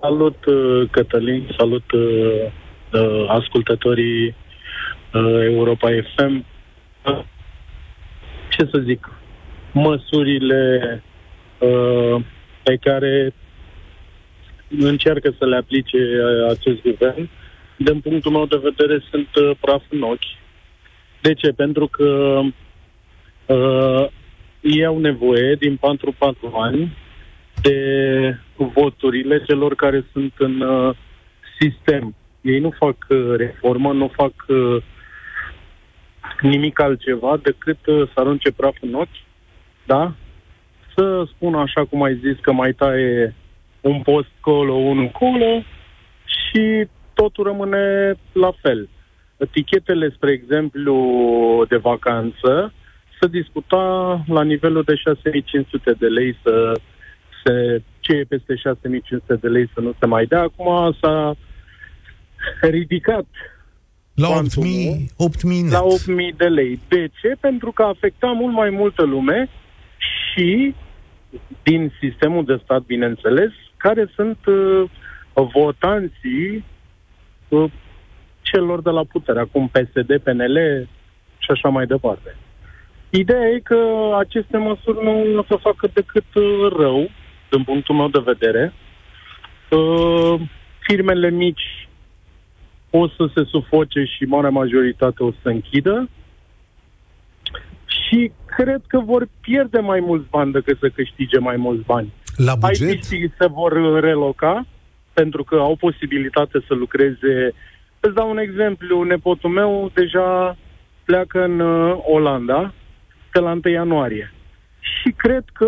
Salut, 0.02 0.46
uh, 0.46 0.90
Cătălin, 0.92 1.50
salut 1.58 1.92
uh, 1.92 2.02
uh, 2.94 3.26
ascultătorii 3.28 4.28
uh, 4.28 5.44
Europa 5.44 5.90
FM. 6.16 6.46
Ce 8.50 8.68
să 8.72 8.82
zic, 8.86 9.10
măsurile 9.72 11.04
uh, 11.60 12.22
pe 12.64 12.78
care 12.82 13.34
încearcă 14.80 15.36
să 15.38 15.46
le 15.46 15.56
aplice 15.56 15.98
uh, 15.98 16.50
acest 16.50 16.82
guvern, 16.82 17.30
din 17.78 18.00
punctul 18.00 18.32
meu 18.32 18.46
de 18.46 18.60
vedere, 18.64 19.04
sunt 19.10 19.36
uh, 19.36 19.52
praf 19.60 19.84
în 19.90 20.02
ochi. 20.02 20.42
De 21.22 21.34
ce? 21.34 21.52
Pentru 21.52 21.88
că 21.88 22.40
uh, 23.46 24.08
ei 24.62 24.86
au 24.86 25.00
nevoie 25.00 25.56
din 25.56 25.78
4-4 25.78 25.80
ani 26.54 26.98
de 27.62 28.38
voturile 28.56 29.44
celor 29.44 29.76
care 29.76 30.06
sunt 30.12 30.34
în 30.38 30.62
uh, 30.62 30.96
sistem. 31.60 32.16
Ei 32.42 32.60
nu 32.60 32.70
fac 32.70 32.96
uh, 33.10 33.34
reformă, 33.38 33.94
nu 33.94 34.08
fac 34.08 34.34
uh, 34.48 34.84
nimic 36.42 36.80
altceva 36.80 37.38
decât 37.44 37.86
uh, 37.86 38.08
să 38.14 38.20
arunce 38.20 38.52
praf 38.52 38.76
în 38.82 38.94
ochi, 38.94 39.24
da? 39.86 40.14
Să 40.96 41.24
spun 41.36 41.56
așa 41.56 41.86
cum 41.86 42.04
ai 42.04 42.16
zis 42.16 42.40
că 42.42 42.52
mai 42.52 42.74
taie 42.74 43.36
un 43.84 44.02
post 44.02 44.30
colo, 44.40 44.74
unul 44.74 45.10
colo 45.10 45.64
și 46.26 46.88
totul 47.14 47.44
rămâne 47.44 48.14
la 48.32 48.52
fel. 48.62 48.90
Tichetele, 49.52 50.10
spre 50.16 50.32
exemplu, 50.32 50.96
de 51.70 51.78
vacanță, 51.78 52.74
să 53.20 53.28
discuta 53.28 54.24
la 54.28 54.44
nivelul 54.44 54.84
de 54.84 54.96
6500 54.96 55.96
de 56.00 56.08
lei 56.08 56.38
să 56.44 56.80
se, 57.44 57.82
ce 58.00 58.12
e 58.14 58.24
peste 58.24 58.56
6500 58.56 59.36
de 59.36 59.48
lei 59.48 59.70
să 59.74 59.80
nu 59.80 59.94
se 60.00 60.06
mai 60.06 60.26
dea. 60.26 60.42
Acum 60.42 60.96
s-a 61.02 61.36
ridicat 62.62 63.26
la 64.14 64.30
8000, 64.30 65.12
8000 65.18 65.70
La 65.70 65.84
8000 65.84 66.34
de 66.38 66.48
lei. 66.48 66.80
De 66.88 67.10
ce? 67.22 67.36
Pentru 67.40 67.72
că 67.72 67.84
afecta 67.84 68.28
mult 68.28 68.54
mai 68.54 68.70
multă 68.70 69.04
lume 69.04 69.50
și 69.98 70.76
din 71.64 71.92
sistemul 72.00 72.46
de 72.46 72.60
stat, 72.64 72.82
bineînțeles, 72.82 73.52
care 73.86 74.10
sunt 74.16 74.38
uh, 74.46 74.84
votanții 75.34 76.66
uh, 77.48 77.72
celor 78.42 78.82
de 78.82 78.90
la 78.90 79.04
putere, 79.04 79.40
acum 79.40 79.68
PSD, 79.68 80.18
PNL 80.24 80.58
și 81.38 81.50
așa 81.52 81.70
mai 81.70 81.86
departe. 81.86 82.36
Ideea 83.10 83.48
e 83.48 83.60
că 83.60 83.80
aceste 84.18 84.58
măsuri 84.58 85.04
nu 85.04 85.38
o 85.38 85.44
să 85.48 85.56
facă 85.56 85.90
decât 85.94 86.34
uh, 86.36 86.74
rău, 86.78 87.10
din 87.50 87.64
punctul 87.64 87.96
meu 87.96 88.08
de 88.08 88.22
vedere. 88.26 88.74
Uh, 89.70 90.42
firmele 90.80 91.30
mici 91.30 91.88
o 92.90 93.08
să 93.08 93.30
se 93.36 93.44
sufoce 93.44 94.04
și 94.04 94.24
marea 94.24 94.50
majoritate 94.50 95.24
o 95.24 95.32
să 95.32 95.50
închidă 95.50 96.10
și 97.86 98.32
cred 98.46 98.82
că 98.88 99.00
vor 99.00 99.28
pierde 99.42 99.80
mai 99.80 100.00
mulți 100.00 100.30
bani 100.30 100.52
decât 100.52 100.78
să 100.80 100.90
câștige 100.90 101.40
mai 101.40 101.56
mulți 101.56 101.86
bani. 101.86 102.14
La 102.36 102.56
buget? 102.56 103.04
ITC 103.04 103.34
se 103.38 103.48
vor 103.48 104.00
reloca 104.00 104.66
pentru 105.14 105.44
că 105.44 105.56
au 105.56 105.76
posibilitate 105.76 106.64
să 106.68 106.74
lucreze. 106.74 107.54
Îți 108.00 108.14
dau 108.14 108.30
un 108.30 108.38
exemplu. 108.38 109.04
Nepotul 109.04 109.50
meu 109.50 109.92
deja 109.94 110.58
pleacă 111.04 111.44
în 111.44 111.60
uh, 111.60 111.98
Olanda 112.06 112.74
pe 113.32 113.40
la 113.40 113.52
1 113.52 113.74
ianuarie. 113.74 114.34
Și 114.80 115.12
cred 115.12 115.44
că 115.54 115.68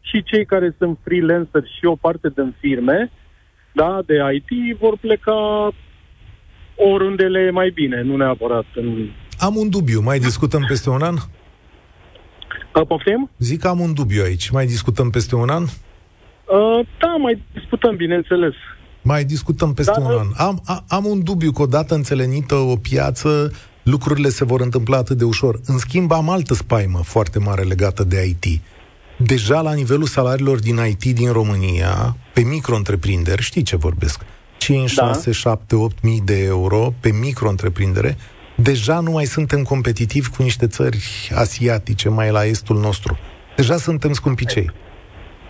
și 0.00 0.22
cei 0.22 0.44
care 0.44 0.74
sunt 0.78 0.98
freelancer 1.04 1.62
și 1.78 1.84
o 1.84 1.94
parte 1.94 2.28
din 2.34 2.54
firme, 2.60 3.10
da, 3.72 4.00
de 4.06 4.14
IT, 4.34 4.78
vor 4.78 4.96
pleca 5.00 5.70
oriunde 6.76 7.26
le 7.26 7.40
e 7.40 7.50
mai 7.50 7.70
bine, 7.70 8.02
nu 8.02 8.16
neapărat 8.16 8.64
în... 8.74 9.08
Am 9.38 9.56
un 9.56 9.70
dubiu. 9.70 10.00
Mai 10.00 10.18
discutăm 10.18 10.64
peste 10.68 10.90
un 10.90 11.02
an? 11.02 11.14
Poftim? 12.82 13.30
Zic 13.38 13.60
că 13.60 13.68
am 13.68 13.80
un 13.80 13.94
dubiu 13.94 14.22
aici. 14.22 14.50
Mai 14.50 14.66
discutăm 14.66 15.10
peste 15.10 15.34
un 15.34 15.48
an? 15.48 15.62
Uh, 15.62 16.86
da, 16.98 17.08
mai 17.18 17.42
discutăm, 17.52 17.96
bineînțeles. 17.96 18.54
Mai 19.02 19.24
discutăm 19.24 19.74
peste 19.74 20.00
da, 20.00 20.06
un 20.06 20.18
an. 20.18 20.26
Am, 20.36 20.62
a, 20.64 20.84
am 20.88 21.04
un 21.04 21.22
dubiu 21.22 21.52
că 21.52 21.62
odată 21.62 21.94
înțelenită 21.94 22.54
o 22.54 22.76
piață, 22.76 23.52
lucrurile 23.82 24.28
se 24.28 24.44
vor 24.44 24.60
întâmpla 24.60 24.96
atât 24.96 25.18
de 25.18 25.24
ușor. 25.24 25.60
În 25.66 25.78
schimb, 25.78 26.12
am 26.12 26.28
altă 26.28 26.54
spaimă 26.54 26.98
foarte 27.02 27.38
mare 27.38 27.62
legată 27.62 28.04
de 28.04 28.24
IT. 28.24 28.60
Deja 29.16 29.60
la 29.60 29.72
nivelul 29.72 30.06
salariilor 30.06 30.58
din 30.58 30.78
IT 30.88 31.04
din 31.14 31.32
România, 31.32 32.16
pe 32.32 32.40
micro-întreprinderi, 32.40 33.42
știi 33.42 33.62
ce 33.62 33.76
vorbesc? 33.76 34.20
5, 34.56 34.94
da. 34.94 35.06
6, 35.06 35.32
7, 35.32 35.76
8 35.76 36.02
mii 36.02 36.20
de 36.24 36.44
euro 36.44 36.94
pe 37.00 37.12
micro-întreprindere, 37.20 38.16
deja 38.56 39.00
nu 39.00 39.10
mai 39.10 39.24
suntem 39.24 39.62
competitivi 39.62 40.28
cu 40.28 40.42
niște 40.42 40.66
țări 40.66 41.30
asiatice 41.34 42.08
mai 42.08 42.30
la 42.30 42.44
estul 42.44 42.78
nostru. 42.78 43.18
Deja 43.56 43.76
suntem 43.76 44.12
scumpicei. 44.12 44.70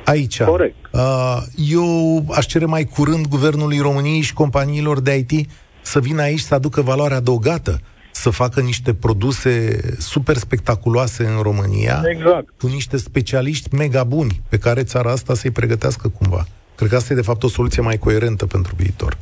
Aici. 0.04 0.42
Corect. 0.42 0.76
Uh, 0.90 1.42
eu 1.56 2.24
aș 2.30 2.46
cere 2.46 2.64
mai 2.64 2.84
curând 2.84 3.26
guvernului 3.26 3.78
României 3.78 4.20
și 4.20 4.32
companiilor 4.32 5.00
de 5.00 5.24
IT 5.28 5.50
să 5.82 6.00
vină 6.00 6.22
aici 6.22 6.40
să 6.40 6.54
aducă 6.54 6.80
valoare 6.80 7.14
adăugată, 7.14 7.80
să 8.12 8.30
facă 8.30 8.60
niște 8.60 8.94
produse 8.94 9.80
super 9.98 10.36
spectaculoase 10.36 11.24
în 11.24 11.42
România, 11.42 12.02
exact. 12.04 12.48
cu 12.60 12.66
niște 12.66 12.96
specialiști 12.96 13.74
mega 13.74 14.04
buni 14.04 14.40
pe 14.48 14.58
care 14.58 14.82
țara 14.82 15.10
asta 15.10 15.34
să-i 15.34 15.50
pregătească 15.50 16.08
cumva. 16.08 16.46
Cred 16.74 16.88
că 16.88 16.96
asta 16.96 17.12
e 17.12 17.16
de 17.16 17.22
fapt 17.22 17.42
o 17.42 17.48
soluție 17.48 17.82
mai 17.82 17.98
coerentă 17.98 18.46
pentru 18.46 18.74
viitor. 18.76 19.18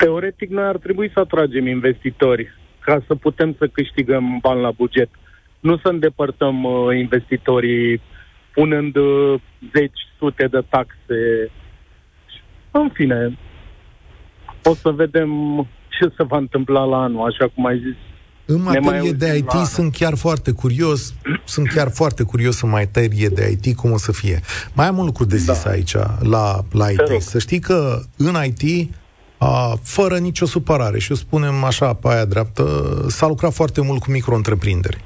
Teoretic, 0.00 0.48
noi 0.50 0.64
ar 0.64 0.76
trebui 0.76 1.10
să 1.14 1.20
atragem 1.20 1.66
investitori 1.66 2.48
ca 2.80 3.02
să 3.06 3.14
putem 3.14 3.54
să 3.58 3.66
câștigăm 3.66 4.38
bani 4.40 4.60
la 4.60 4.70
buget. 4.70 5.08
Nu 5.60 5.76
să 5.76 5.88
îndepărtăm 5.88 6.64
uh, 6.64 6.96
investitorii 6.96 8.00
punând 8.54 8.96
uh, 8.96 9.40
zeci, 9.74 10.00
sute 10.18 10.46
de 10.46 10.64
taxe. 10.68 11.50
În 12.70 12.90
fine, 12.92 13.38
o 14.64 14.74
să 14.74 14.90
vedem 14.90 15.30
ce 15.88 16.12
se 16.16 16.22
va 16.22 16.36
întâmpla 16.36 16.84
la 16.84 17.02
anul, 17.02 17.26
așa 17.26 17.50
cum 17.54 17.66
ai 17.66 17.78
zis. 17.78 17.96
În 18.44 18.62
materie 18.62 19.12
de 19.12 19.36
IT 19.36 19.66
sunt 19.66 19.92
chiar 19.92 20.16
foarte 20.16 20.52
curios, 20.52 21.14
sunt 21.44 21.68
chiar 21.68 21.90
foarte 21.90 22.22
curios 22.22 22.60
în 22.60 22.68
materie 22.68 23.28
de 23.28 23.58
IT 23.62 23.76
cum 23.76 23.92
o 23.92 23.98
să 23.98 24.12
fie. 24.12 24.40
Mai 24.72 24.86
am 24.86 24.98
un 24.98 25.04
lucru 25.04 25.24
de 25.24 25.36
zis 25.36 25.62
da. 25.64 25.70
aici, 25.70 25.94
la, 26.20 26.60
la 26.72 26.90
IT. 26.90 27.22
Să 27.22 27.38
știi 27.38 27.58
că 27.58 28.00
în 28.16 28.34
IT 28.44 28.90
a, 29.42 29.78
fără 29.82 30.18
nicio 30.18 30.46
supărare, 30.46 30.98
și 30.98 31.12
o 31.12 31.14
spunem 31.14 31.64
așa 31.64 31.92
pe 31.92 32.08
aia 32.08 32.24
dreaptă, 32.24 32.64
s-a 33.08 33.26
lucrat 33.26 33.52
foarte 33.52 33.80
mult 33.80 34.02
cu 34.02 34.10
micro-întreprinderi. 34.10 35.04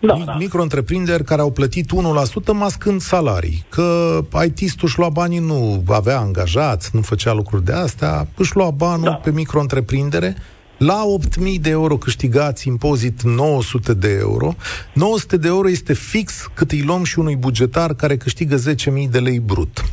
Da, 0.00 0.22
da. 0.24 0.34
Micro-întreprinderi 0.38 1.24
care 1.24 1.40
au 1.40 1.50
plătit 1.50 1.90
1% 1.92 2.52
mascând 2.52 3.00
salarii. 3.00 3.64
Că 3.68 4.18
IT-istul 4.44 4.88
își 4.88 4.98
lua 4.98 5.08
banii, 5.08 5.38
nu 5.38 5.84
avea 5.88 6.18
angajați, 6.18 6.90
nu 6.92 7.00
făcea 7.00 7.32
lucruri 7.32 7.64
de 7.64 7.72
astea, 7.72 8.28
își 8.36 8.56
lua 8.56 8.70
banul 8.70 9.04
da. 9.04 9.14
pe 9.14 9.30
micro-întreprindere, 9.30 10.36
la 10.78 11.02
8.000 11.20 11.60
de 11.60 11.70
euro 11.70 11.96
câștigați 11.96 12.68
impozit 12.68 13.22
900 13.22 13.94
de 13.94 14.16
euro. 14.20 14.54
900 14.92 15.36
de 15.36 15.48
euro 15.48 15.68
este 15.68 15.92
fix 15.92 16.50
cât 16.54 16.70
îi 16.70 16.82
luăm 16.82 17.04
și 17.04 17.18
unui 17.18 17.36
bugetar 17.36 17.94
care 17.94 18.16
câștigă 18.16 18.56
10.000 18.56 19.10
de 19.10 19.18
lei 19.18 19.38
brut. 19.38 19.84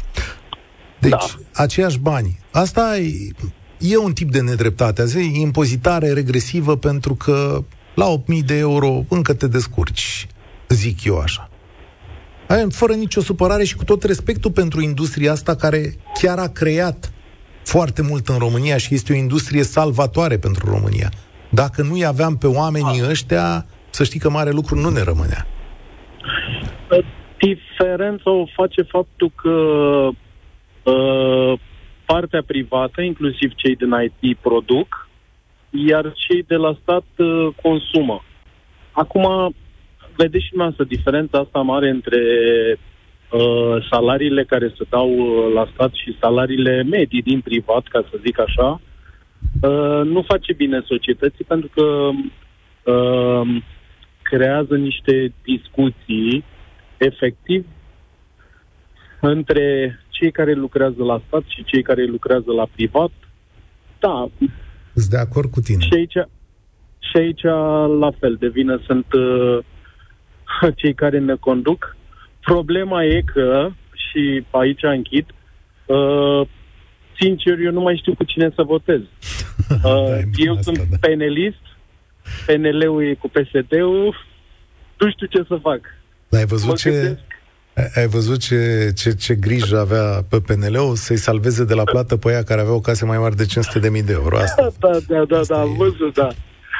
Deci, 1.09 1.35
da. 1.53 1.63
aceiași 1.63 1.99
bani. 1.99 2.39
Asta 2.51 2.97
e, 2.97 3.29
e 3.79 3.97
un 3.97 4.13
tip 4.13 4.31
de 4.31 4.41
nedreptate. 4.41 5.01
Asta 5.01 5.19
e 5.19 5.39
impozitare 5.39 6.13
regresivă 6.13 6.77
pentru 6.77 7.15
că 7.15 7.63
la 7.95 8.05
8.000 8.05 8.45
de 8.45 8.57
euro 8.57 9.05
încă 9.09 9.33
te 9.33 9.47
descurci, 9.47 10.27
zic 10.69 11.03
eu 11.03 11.19
așa. 11.19 11.49
Aia, 12.47 12.67
fără 12.69 12.93
nicio 12.93 13.21
supărare 13.21 13.63
și 13.63 13.75
cu 13.75 13.83
tot 13.83 14.03
respectul 14.03 14.51
pentru 14.51 14.81
industria 14.81 15.31
asta 15.31 15.55
care 15.55 15.95
chiar 16.21 16.37
a 16.37 16.47
creat 16.47 17.13
foarte 17.63 18.01
mult 18.01 18.27
în 18.27 18.37
România 18.37 18.77
și 18.77 18.93
este 18.93 19.13
o 19.13 19.15
industrie 19.15 19.63
salvatoare 19.63 20.37
pentru 20.37 20.69
România. 20.69 21.11
Dacă 21.49 21.81
nu-i 21.81 22.05
aveam 22.05 22.37
pe 22.37 22.47
oamenii 22.47 23.03
ăștia, 23.09 23.65
să 23.89 24.03
știi 24.03 24.19
că 24.19 24.29
mare 24.29 24.51
lucru 24.51 24.75
nu 24.75 24.89
ne 24.89 25.01
rămânea. 25.01 25.47
Diferența 27.39 28.29
o 28.31 28.45
face 28.55 28.81
faptul 28.81 29.31
că 29.35 29.51
uh, 30.83 31.59
partea 32.05 32.43
privată, 32.47 33.01
inclusiv 33.01 33.51
cei 33.55 33.75
din 33.75 33.93
IT, 34.03 34.37
produc, 34.37 35.09
iar 35.69 36.13
cei 36.15 36.43
de 36.47 36.55
la 36.55 36.77
stat 36.81 37.05
uh, 37.17 37.47
consumă. 37.61 38.23
Acum, 38.91 39.55
vedeți 40.15 40.43
și 40.43 40.49
dumneavoastră 40.49 40.95
diferența 40.95 41.37
asta 41.37 41.59
mare 41.59 41.89
între 41.89 42.21
uh, 43.31 43.87
salariile 43.89 44.43
care 44.43 44.73
se 44.77 44.85
dau 44.89 45.09
uh, 45.09 45.53
la 45.53 45.69
stat 45.73 45.93
și 45.93 46.17
salariile 46.19 46.83
medii 46.83 47.21
din 47.21 47.41
privat, 47.41 47.87
ca 47.87 48.05
să 48.11 48.19
zic 48.25 48.39
așa, 48.39 48.81
uh, 49.61 50.01
nu 50.03 50.21
face 50.21 50.53
bine 50.53 50.83
societății 50.85 51.45
pentru 51.45 51.69
că 51.73 52.09
uh, 52.91 53.61
creează 54.21 54.75
niște 54.77 55.33
discuții 55.43 56.43
efectiv 56.97 57.65
între 59.21 59.99
cei 60.13 60.31
care 60.31 60.53
lucrează 60.53 61.03
la 61.03 61.21
stat 61.27 61.43
și 61.47 61.63
cei 61.63 61.83
care 61.83 62.05
lucrează 62.05 62.51
la 62.51 62.67
privat. 62.75 63.11
Da. 63.99 64.29
Sunt 64.93 65.09
de 65.09 65.17
acord 65.17 65.51
cu 65.51 65.59
tine. 65.59 65.83
Și 65.83 65.93
aici, 65.93 66.17
și 66.99 67.17
aici 67.17 67.43
la 67.99 68.11
fel, 68.19 68.35
de 68.39 68.47
vină 68.47 68.81
sunt 68.85 69.05
uh, 69.13 69.57
cei 70.79 70.93
care 70.93 71.19
ne 71.19 71.35
conduc. 71.35 71.95
Problema 72.39 73.03
e 73.03 73.21
că, 73.33 73.69
și 73.93 74.43
aici 74.49 74.83
închid, 74.83 75.25
uh, 75.85 76.47
sincer, 77.19 77.59
eu 77.59 77.71
nu 77.71 77.81
mai 77.81 77.97
știu 77.97 78.15
cu 78.15 78.23
cine 78.23 78.51
să 78.55 78.63
votez. 78.63 79.01
Uh, 79.83 80.21
eu 80.35 80.61
sunt 80.61 80.77
da. 80.77 80.97
penelist, 81.01 81.61
PNL-ul 82.45 83.03
e 83.03 83.13
cu 83.13 83.27
PSD-ul, 83.27 84.15
nu 84.97 85.09
știu 85.11 85.27
ce 85.27 85.45
să 85.47 85.59
fac. 85.61 85.79
Ai 86.31 86.45
văzut 86.45 86.77
ce... 86.77 87.19
Ai 87.95 88.07
văzut 88.07 88.39
ce, 88.39 88.91
ce, 88.95 89.15
ce 89.15 89.35
grijă 89.35 89.79
avea 89.79 90.23
pe 90.29 90.39
PNL-ul 90.39 90.95
să-i 90.95 91.17
salveze 91.17 91.65
de 91.65 91.73
la 91.73 91.83
plată 91.83 92.17
pe 92.17 92.29
aia 92.29 92.43
care 92.43 92.61
aveau 92.61 92.81
case 92.81 93.05
mai 93.05 93.17
mari 93.17 93.35
de 93.35 93.45
500.000 93.45 94.05
de 94.05 94.11
euro. 94.11 94.37
Asta, 94.37 94.71
da, 94.79 94.89
da, 95.07 95.25
da, 95.25 95.41
da, 95.47 95.61
am 95.61 95.73
văzut, 95.77 96.13
da. 96.13 96.27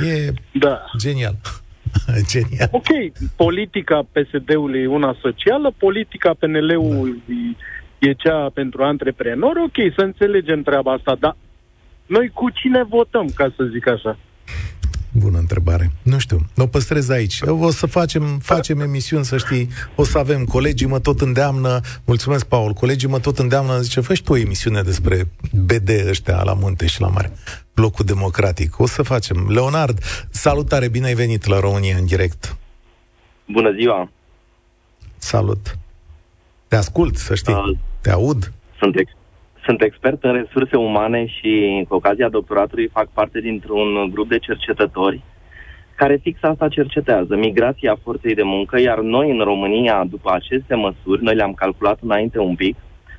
E 0.06 0.34
da. 0.52 0.86
genial. 0.98 1.36
genial. 2.32 2.70
Ok, 2.72 2.88
politica 3.36 4.08
PSD-ului 4.12 4.82
e 4.82 4.88
una 4.88 5.18
socială, 5.22 5.74
politica 5.78 6.34
PNL-ului 6.40 7.24
da. 7.28 8.08
e 8.08 8.14
cea 8.14 8.50
pentru 8.54 8.84
antreprenori, 8.84 9.60
ok, 9.60 9.94
să 9.96 10.02
înțelegem 10.02 10.62
treaba 10.62 10.92
asta, 10.92 11.16
dar 11.20 11.36
noi 12.06 12.32
cu 12.34 12.50
cine 12.50 12.84
votăm, 12.84 13.28
ca 13.36 13.54
să 13.56 13.64
zic 13.72 13.88
așa? 13.88 14.18
Bună 15.18 15.38
întrebare. 15.38 15.92
Nu 16.04 16.18
știu, 16.18 16.46
o 16.58 16.66
păstrez 16.68 17.10
aici. 17.10 17.42
O 17.42 17.72
să 17.72 17.86
facem, 17.86 18.40
facem 18.40 18.80
emisiuni, 18.80 19.26
să 19.26 19.38
știi, 19.38 19.70
o 19.96 20.04
să 20.04 20.18
avem, 20.18 20.46
colegii 20.46 20.88
mă 20.88 21.00
tot 21.00 21.22
îndeamnă, 21.22 21.80
mulțumesc, 22.06 22.46
Paul, 22.46 22.74
colegii 22.74 23.08
mă 23.08 23.20
tot 23.20 23.40
îndeamnă, 23.40 23.80
zice, 23.80 24.02
fă 24.02 24.14
și 24.14 24.24
tu 24.24 24.32
o 24.32 24.38
emisiune 24.38 24.82
despre 24.82 25.30
BD 25.52 25.90
ăștia 26.08 26.44
la 26.44 26.54
munte 26.54 26.86
și 26.86 27.02
la 27.02 27.08
mare, 27.08 27.32
blocul 27.74 28.06
democratic. 28.06 28.80
O 28.80 28.88
să 28.88 29.02
facem. 29.02 29.48
Leonard, 29.50 30.04
salutare, 30.30 30.88
bine 30.88 31.06
ai 31.06 31.14
venit 31.14 31.46
la 31.46 31.60
România 31.60 31.98
în 31.98 32.06
direct. 32.06 32.56
Bună 33.46 33.72
ziua! 33.72 34.10
Salut! 35.18 35.78
Te 36.68 36.76
ascult, 36.76 37.18
să 37.18 37.36
știi, 37.36 37.54
uh, 37.54 37.78
te 38.02 38.12
aud. 38.12 38.52
Sunt 38.80 38.96
ex- 39.00 39.12
sunt 39.66 39.82
expert 39.82 40.24
în 40.24 40.34
resurse 40.34 40.76
umane 40.78 41.26
și 41.26 41.86
cu 41.88 41.96
ocazia 41.96 42.30
doctoratului 42.30 42.88
fac 42.88 43.08
parte 43.08 43.40
dintr-un 43.40 44.10
grup 44.12 44.30
de 44.30 44.38
cercetători 44.38 45.22
care 45.96 46.16
fix 46.16 46.44
asta 46.44 46.68
cercetează, 46.68 47.36
migrația 47.36 47.98
forței 48.04 48.36
de 48.36 48.44
muncă, 48.44 48.80
iar 48.80 49.00
noi 49.00 49.32
în 49.32 49.40
România, 49.40 50.06
după 50.10 50.32
aceste 50.34 50.76
măsuri, 50.76 51.24
noi 51.24 51.36
le-am 51.36 51.54
calculat 51.54 52.00
înainte 52.02 52.40
un 52.40 52.56
pic, 52.56 52.76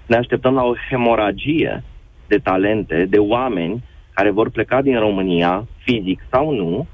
ne 0.06 0.16
așteptăm 0.16 0.54
la 0.54 0.62
o 0.62 0.74
hemoragie 0.88 1.82
de 2.26 2.38
talente, 2.38 3.06
de 3.08 3.18
oameni 3.18 3.82
care 4.12 4.30
vor 4.30 4.50
pleca 4.50 4.82
din 4.82 4.98
România, 4.98 5.66
fizic 5.78 6.20
sau 6.30 6.50
nu, 6.50 6.86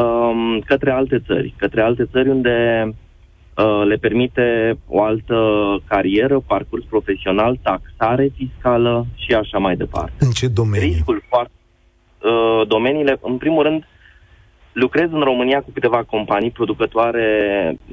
um, 0.00 0.60
către 0.60 0.90
alte 0.90 1.18
țări, 1.26 1.54
către 1.56 1.80
alte 1.80 2.04
țări 2.04 2.28
unde 2.28 2.84
Uh, 2.84 2.96
le 3.84 3.96
permite 3.96 4.78
o 4.88 5.02
altă 5.02 5.36
carieră, 5.88 6.40
parcurs 6.46 6.84
profesional, 6.84 7.58
taxare 7.62 8.32
fiscală 8.36 9.06
și 9.14 9.34
așa 9.34 9.58
mai 9.58 9.76
departe. 9.76 10.12
În 10.18 10.30
ce 10.30 10.48
domenii? 10.48 10.88
Riscul 10.88 11.22
foarte... 11.28 11.52
Uh, 12.22 12.66
domeniile, 12.66 13.18
în 13.22 13.36
primul 13.36 13.62
rând, 13.62 13.86
lucrez 14.72 15.08
în 15.12 15.20
România 15.20 15.60
cu 15.60 15.70
câteva 15.70 16.02
companii 16.02 16.50
producătoare 16.50 17.28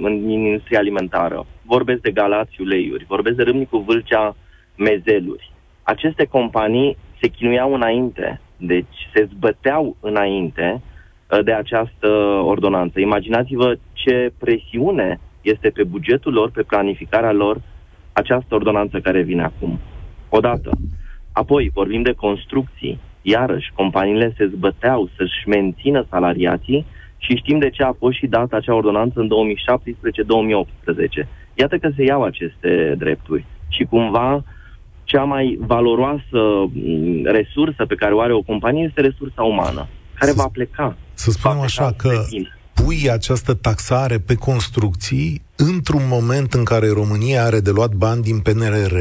în 0.02 0.30
industria 0.30 0.80
alimentară. 0.80 1.46
Vorbesc 1.62 2.02
de 2.02 2.12
Galați 2.12 2.62
uleiuri, 2.62 3.06
vorbesc 3.08 3.36
de 3.36 3.44
Râmnicu 3.44 3.78
Vâlcea 3.78 4.36
mezeluri. 4.76 5.52
Aceste 5.84 6.26
companii 6.26 6.98
se 7.22 7.28
chinuiau 7.28 7.74
înainte, 7.74 8.42
deci 8.58 9.10
se 9.14 9.30
zbăteau 9.34 9.96
înainte 10.00 10.82
uh, 10.82 11.44
de 11.44 11.54
această 11.54 12.08
ordonanță. 12.44 13.00
Imaginați-vă 13.00 13.78
ce 13.94 14.34
presiune 14.38 15.20
este 15.48 15.70
pe 15.70 15.84
bugetul 15.84 16.34
lor, 16.34 16.52
pe 16.52 16.64
planificarea 16.64 17.32
lor, 17.32 17.62
această 18.12 18.56
ordonanță 18.56 19.00
care 19.00 19.22
vine 19.22 19.44
acum. 19.44 19.80
Odată. 20.30 20.70
Apoi 21.32 21.72
vorbim 21.74 22.02
de 22.02 22.14
construcții. 22.14 23.00
Iarăși, 23.22 23.72
companiile 23.76 24.34
se 24.38 24.48
zbăteau 24.48 25.10
să-și 25.16 25.48
mențină 25.48 26.06
salariații 26.10 26.86
și 27.18 27.36
știm 27.36 27.60
de 27.60 27.70
ce 27.70 27.84
a 27.84 27.94
fost 27.94 28.18
și 28.18 28.28
dată 28.28 28.56
acea 28.56 28.76
ordonanță 28.76 29.20
în 29.20 29.30
2017-2018. 31.24 31.28
Iată 31.54 31.78
că 31.78 31.90
se 31.96 32.04
iau 32.04 32.24
aceste 32.24 32.96
drepturi. 32.98 33.46
Și 33.68 33.84
cumva 33.84 34.44
cea 35.04 35.24
mai 35.24 35.58
valoroasă 35.62 36.40
mm, 36.72 37.24
resursă 37.24 37.86
pe 37.86 37.96
care 37.96 38.14
o 38.14 38.20
are 38.20 38.34
o 38.34 38.42
companie 38.42 38.84
este 38.84 39.02
resursa 39.02 39.44
umană, 39.44 39.88
care 40.14 40.32
să, 40.32 40.38
va 40.42 40.48
pleca. 40.52 40.98
Să 41.14 41.32
spunem 41.32 41.60
așa 41.60 41.94
că 41.98 42.10
pui 42.84 43.10
această 43.10 43.54
taxare 43.54 44.20
pe 44.20 44.36
construcții 44.36 45.42
într-un 45.56 46.04
moment 46.08 46.54
în 46.54 46.64
care 46.64 46.90
România 46.90 47.44
are 47.44 47.60
de 47.60 47.70
luat 47.70 47.92
bani 47.92 48.22
din 48.22 48.40
PNRR, 48.40 48.98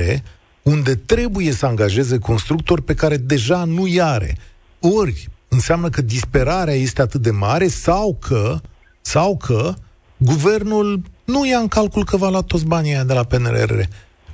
unde 0.63 0.95
trebuie 0.95 1.53
să 1.53 1.67
angajeze 1.67 2.19
constructori 2.19 2.83
pe 2.83 2.95
care 2.95 3.17
deja 3.17 3.65
nu 3.65 3.87
i 3.87 4.01
are. 4.01 4.37
Ori 4.81 5.29
înseamnă 5.49 5.89
că 5.89 6.03
disperarea 6.03 6.75
este 6.75 7.03
atât 7.03 7.23
de 7.23 7.31
mare 7.31 7.69
sau 7.69 8.19
că, 8.21 8.61
sau 9.01 9.37
că 9.37 9.75
guvernul 10.17 11.03
nu 11.25 11.47
ia 11.47 11.59
în 11.59 11.69
calcul 11.69 12.05
că 12.05 12.17
va 12.17 12.29
lua 12.29 12.43
toți 12.43 12.65
banii 12.65 13.03
de 13.07 13.13
la 13.13 13.25
PNRR. 13.25 13.81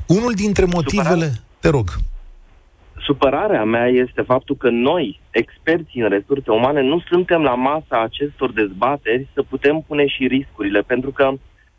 Unul 0.06 0.32
dintre 0.32 0.64
motivele... 0.64 1.42
Te 1.60 1.68
rog 1.68 1.98
supărarea 3.04 3.64
mea 3.64 3.86
este 3.86 4.22
faptul 4.22 4.56
că 4.56 4.70
noi, 4.70 5.20
experții 5.30 6.00
în 6.00 6.08
resurse 6.08 6.50
umane, 6.50 6.82
nu 6.82 7.00
suntem 7.08 7.42
la 7.42 7.54
masa 7.54 8.02
acestor 8.02 8.52
dezbateri 8.52 9.28
să 9.34 9.42
putem 9.42 9.84
pune 9.86 10.06
și 10.06 10.26
riscurile, 10.26 10.80
pentru 10.80 11.10
că 11.10 11.32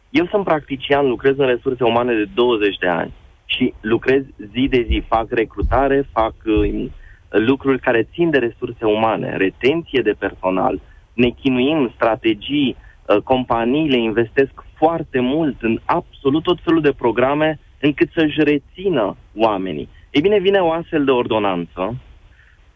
eu 0.09 0.27
sunt 0.27 0.43
practician, 0.43 1.07
lucrez 1.07 1.37
în 1.37 1.45
resurse 1.45 1.83
umane 1.83 2.13
de 2.13 2.25
20 2.33 2.77
de 2.77 2.87
ani 2.87 3.13
și 3.45 3.73
lucrez 3.81 4.23
zi 4.53 4.67
de 4.69 4.85
zi, 4.89 5.03
fac 5.07 5.31
recrutare, 5.31 6.07
fac 6.11 6.33
uh, 6.45 6.85
lucruri 7.29 7.79
care 7.79 8.07
țin 8.13 8.29
de 8.29 8.37
resurse 8.37 8.85
umane, 8.85 9.37
retenție 9.37 10.01
de 10.01 10.15
personal, 10.19 10.79
ne 11.13 11.29
chinuim 11.29 11.91
strategii, 11.95 12.75
uh, 12.75 13.17
companiile 13.17 13.97
investesc 13.97 14.51
foarte 14.75 15.19
mult 15.19 15.61
în 15.61 15.79
absolut 15.85 16.43
tot 16.43 16.59
felul 16.63 16.81
de 16.81 16.91
programe 16.91 17.59
încât 17.81 18.09
să-și 18.13 18.43
rețină 18.43 19.15
oamenii. 19.35 19.89
Ei 20.13 20.21
bine, 20.21 20.39
vine 20.39 20.59
o 20.59 20.71
astfel 20.71 21.03
de 21.05 21.11
ordonanță, 21.11 21.95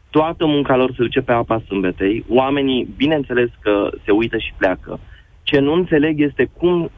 toată 0.09 0.45
munca 0.45 0.75
lor 0.75 0.89
se 0.89 1.01
duce 1.01 1.21
pe 1.21 1.31
apa 1.31 1.61
sâmbetei, 1.67 2.25
oamenii, 2.29 2.87
bineînțeles 2.95 3.49
că 3.59 3.89
se 4.05 4.11
uită 4.11 4.37
și 4.37 4.53
pleacă. 4.57 4.99
Ce 5.43 5.59
nu 5.59 5.73
înțeleg 5.73 6.21
este 6.21 6.49
cum 6.57 6.89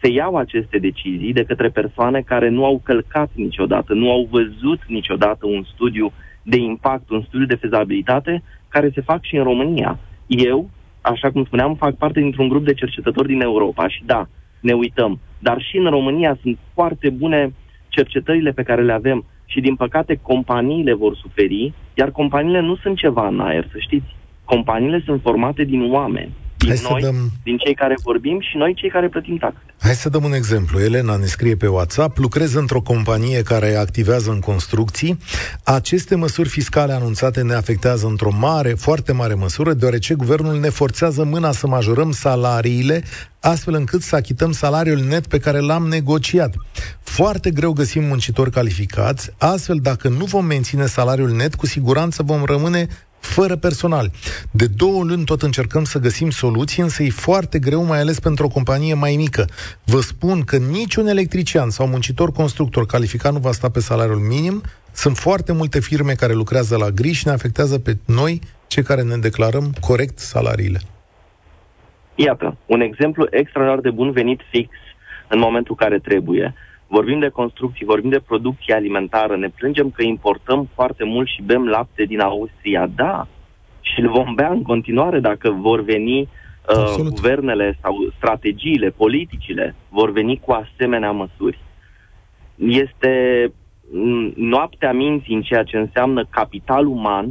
se 0.00 0.08
iau 0.10 0.36
aceste 0.36 0.78
decizii 0.78 1.32
de 1.32 1.44
către 1.44 1.68
persoane 1.68 2.20
care 2.20 2.48
nu 2.48 2.64
au 2.64 2.80
călcat 2.84 3.30
niciodată, 3.34 3.92
nu 3.94 4.10
au 4.10 4.28
văzut 4.30 4.80
niciodată 4.86 5.46
un 5.46 5.62
studiu 5.62 6.12
de 6.42 6.56
impact, 6.56 7.10
un 7.10 7.22
studiu 7.22 7.46
de 7.46 7.54
fezabilitate, 7.54 8.42
care 8.68 8.90
se 8.94 9.00
fac 9.00 9.24
și 9.24 9.36
în 9.36 9.42
România. 9.42 9.98
Eu, 10.26 10.70
așa 11.00 11.30
cum 11.30 11.44
spuneam, 11.44 11.74
fac 11.74 11.94
parte 11.94 12.20
dintr-un 12.20 12.48
grup 12.48 12.64
de 12.64 12.74
cercetători 12.74 13.28
din 13.28 13.40
Europa 13.40 13.88
și 13.88 14.02
da, 14.04 14.28
ne 14.60 14.72
uităm. 14.72 15.20
Dar 15.38 15.60
și 15.60 15.76
în 15.76 15.90
România 15.90 16.38
sunt 16.42 16.58
foarte 16.74 17.10
bune 17.10 17.52
cercetările 17.98 18.50
pe 18.50 18.62
care 18.62 18.82
le 18.82 18.92
avem 18.92 19.24
și, 19.44 19.60
din 19.60 19.74
păcate, 19.74 20.18
companiile 20.22 20.94
vor 20.94 21.14
suferi, 21.14 21.72
iar 21.94 22.10
companiile 22.10 22.60
nu 22.60 22.76
sunt 22.76 22.96
ceva 22.96 23.28
în 23.28 23.40
aer, 23.40 23.66
să 23.72 23.78
știți. 23.78 24.16
Companiile 24.44 25.02
sunt 25.04 25.20
formate 25.20 25.64
din 25.64 25.92
oameni. 25.92 26.32
Din 26.58 26.68
Hai 26.68 26.86
noi, 26.90 27.00
dăm... 27.00 27.32
din 27.42 27.56
cei 27.56 27.74
care 27.74 27.94
vorbim 28.02 28.40
și 28.40 28.56
noi 28.56 28.74
cei 28.74 28.90
care 28.90 29.08
plătim 29.08 29.36
taxe. 29.36 29.58
Hai 29.80 29.94
să 29.94 30.08
dăm 30.08 30.24
un 30.24 30.32
exemplu. 30.32 30.80
Elena 30.80 31.16
ne 31.16 31.26
scrie 31.26 31.56
pe 31.56 31.66
WhatsApp, 31.66 32.18
lucrez 32.18 32.54
într-o 32.54 32.80
companie 32.80 33.42
care 33.42 33.74
activează 33.74 34.30
în 34.30 34.40
construcții. 34.40 35.18
Aceste 35.64 36.14
măsuri 36.14 36.48
fiscale 36.48 36.92
anunțate 36.92 37.42
ne 37.42 37.54
afectează 37.54 38.06
într-o 38.06 38.32
mare, 38.38 38.68
foarte 38.74 39.12
mare 39.12 39.34
măsură, 39.34 39.72
deoarece 39.72 40.14
guvernul 40.14 40.60
ne 40.60 40.68
forțează 40.68 41.24
mâna 41.24 41.52
să 41.52 41.66
majorăm 41.66 42.10
salariile 42.10 43.02
astfel 43.40 43.74
încât 43.74 44.02
să 44.02 44.16
achităm 44.16 44.52
salariul 44.52 44.98
net 44.98 45.26
pe 45.26 45.38
care 45.38 45.58
l-am 45.58 45.86
negociat. 45.86 46.54
Foarte 47.00 47.50
greu 47.50 47.72
găsim 47.72 48.04
muncitori 48.04 48.50
calificați, 48.50 49.30
astfel 49.38 49.78
dacă 49.82 50.08
nu 50.08 50.24
vom 50.24 50.44
menține 50.44 50.86
salariul 50.86 51.30
net, 51.30 51.54
cu 51.54 51.66
siguranță 51.66 52.22
vom 52.22 52.44
rămâne 52.44 52.86
fără 53.20 53.56
personal. 53.56 54.10
De 54.50 54.66
două 54.66 55.04
luni 55.04 55.24
tot 55.24 55.42
încercăm 55.42 55.84
să 55.84 55.98
găsim 55.98 56.30
soluții, 56.30 56.82
însă 56.82 57.02
e 57.02 57.10
foarte 57.10 57.58
greu, 57.58 57.84
mai 57.84 58.00
ales 58.00 58.20
pentru 58.20 58.44
o 58.44 58.48
companie 58.48 58.94
mai 58.94 59.16
mică. 59.16 59.44
Vă 59.84 60.00
spun 60.00 60.42
că 60.42 60.56
niciun 60.56 61.06
electrician 61.06 61.70
sau 61.70 61.86
muncitor 61.86 62.32
constructor 62.32 62.86
calificat 62.86 63.32
nu 63.32 63.38
va 63.38 63.52
sta 63.52 63.68
pe 63.68 63.80
salariul 63.80 64.18
minim. 64.18 64.62
Sunt 64.92 65.16
foarte 65.16 65.52
multe 65.52 65.80
firme 65.80 66.12
care 66.12 66.32
lucrează 66.32 66.76
la 66.76 66.90
gri 66.90 67.12
și 67.12 67.26
ne 67.26 67.32
afectează 67.32 67.78
pe 67.78 67.96
noi, 68.06 68.40
cei 68.66 68.82
care 68.82 69.02
ne 69.02 69.16
declarăm 69.16 69.72
corect 69.80 70.18
salariile. 70.18 70.80
Iată, 72.14 72.56
un 72.66 72.80
exemplu 72.80 73.26
extraordinar 73.30 73.80
de 73.80 73.90
bun 73.90 74.10
venit 74.10 74.40
fix 74.50 74.68
în 75.28 75.38
momentul 75.38 75.74
care 75.74 75.98
trebuie. 75.98 76.54
Vorbim 76.88 77.18
de 77.18 77.28
construcții, 77.28 77.86
vorbim 77.86 78.10
de 78.10 78.20
producție 78.26 78.74
alimentară, 78.74 79.36
ne 79.36 79.48
plângem 79.48 79.90
că 79.90 80.02
importăm 80.02 80.68
foarte 80.74 81.04
mult 81.04 81.28
și 81.28 81.42
bem 81.42 81.66
lapte 81.66 82.04
din 82.04 82.20
Austria. 82.20 82.86
Da, 82.94 83.26
și 83.80 84.00
îl 84.00 84.08
vom 84.08 84.34
bea 84.34 84.50
în 84.50 84.62
continuare 84.62 85.20
dacă 85.20 85.50
vor 85.50 85.80
veni 85.82 86.20
uh, 86.20 87.06
guvernele 87.08 87.78
sau 87.82 87.94
strategiile, 88.16 88.90
politicile, 88.90 89.74
vor 89.88 90.10
veni 90.12 90.40
cu 90.44 90.52
asemenea 90.52 91.10
măsuri. 91.10 91.58
Este 92.54 93.12
noaptea 94.34 94.92
minții 94.92 95.34
în 95.34 95.42
ceea 95.42 95.62
ce 95.62 95.76
înseamnă 95.76 96.24
capital 96.30 96.86
uman, 96.86 97.24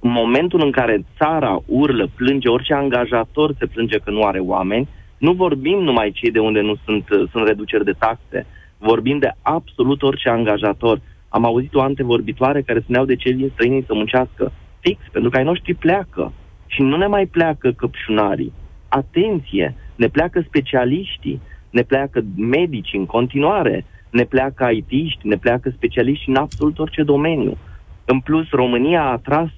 în 0.00 0.10
momentul 0.10 0.60
în 0.64 0.70
care 0.70 1.04
țara 1.18 1.58
urlă, 1.66 2.08
plânge, 2.16 2.48
orice 2.48 2.74
angajator 2.74 3.54
se 3.58 3.66
plânge 3.66 3.98
că 3.98 4.10
nu 4.10 4.22
are 4.22 4.38
oameni, 4.38 4.88
nu 5.18 5.32
vorbim 5.32 5.78
numai 5.78 6.10
cei 6.10 6.30
de 6.30 6.38
unde 6.38 6.60
nu 6.60 6.74
sunt, 6.84 7.04
sunt 7.30 7.46
reduceri 7.46 7.84
de 7.84 7.92
taxe, 7.98 8.46
vorbim 8.78 9.18
de 9.18 9.32
absolut 9.42 10.02
orice 10.02 10.28
angajator. 10.28 11.00
Am 11.28 11.44
auzit 11.44 11.74
o 11.74 11.80
antevorbitoare 11.80 12.62
care 12.62 12.80
spuneau 12.80 13.04
de 13.04 13.16
ce 13.16 13.30
vin 13.30 13.50
străinii 13.52 13.84
să 13.86 13.94
muncească. 13.94 14.52
Fix, 14.80 15.00
pentru 15.12 15.30
că 15.30 15.36
ai 15.36 15.44
noștri 15.44 15.74
pleacă. 15.74 16.32
Și 16.66 16.82
nu 16.82 16.96
ne 16.96 17.06
mai 17.06 17.26
pleacă 17.26 17.70
căpșunarii. 17.70 18.52
Atenție! 18.88 19.74
Ne 19.94 20.08
pleacă 20.08 20.40
specialiștii, 20.40 21.40
ne 21.70 21.82
pleacă 21.82 22.24
medici 22.36 22.92
în 22.92 23.06
continuare, 23.06 23.84
ne 24.10 24.24
pleacă 24.24 24.68
IT-ști, 24.70 25.26
ne 25.26 25.36
pleacă 25.36 25.70
specialiști 25.70 26.28
în 26.28 26.36
absolut 26.36 26.78
orice 26.78 27.02
domeniu. 27.02 27.56
În 28.04 28.20
plus, 28.20 28.50
România 28.50 29.02
a 29.02 29.10
atras 29.10 29.50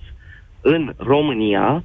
în 0.60 0.92
România 0.96 1.84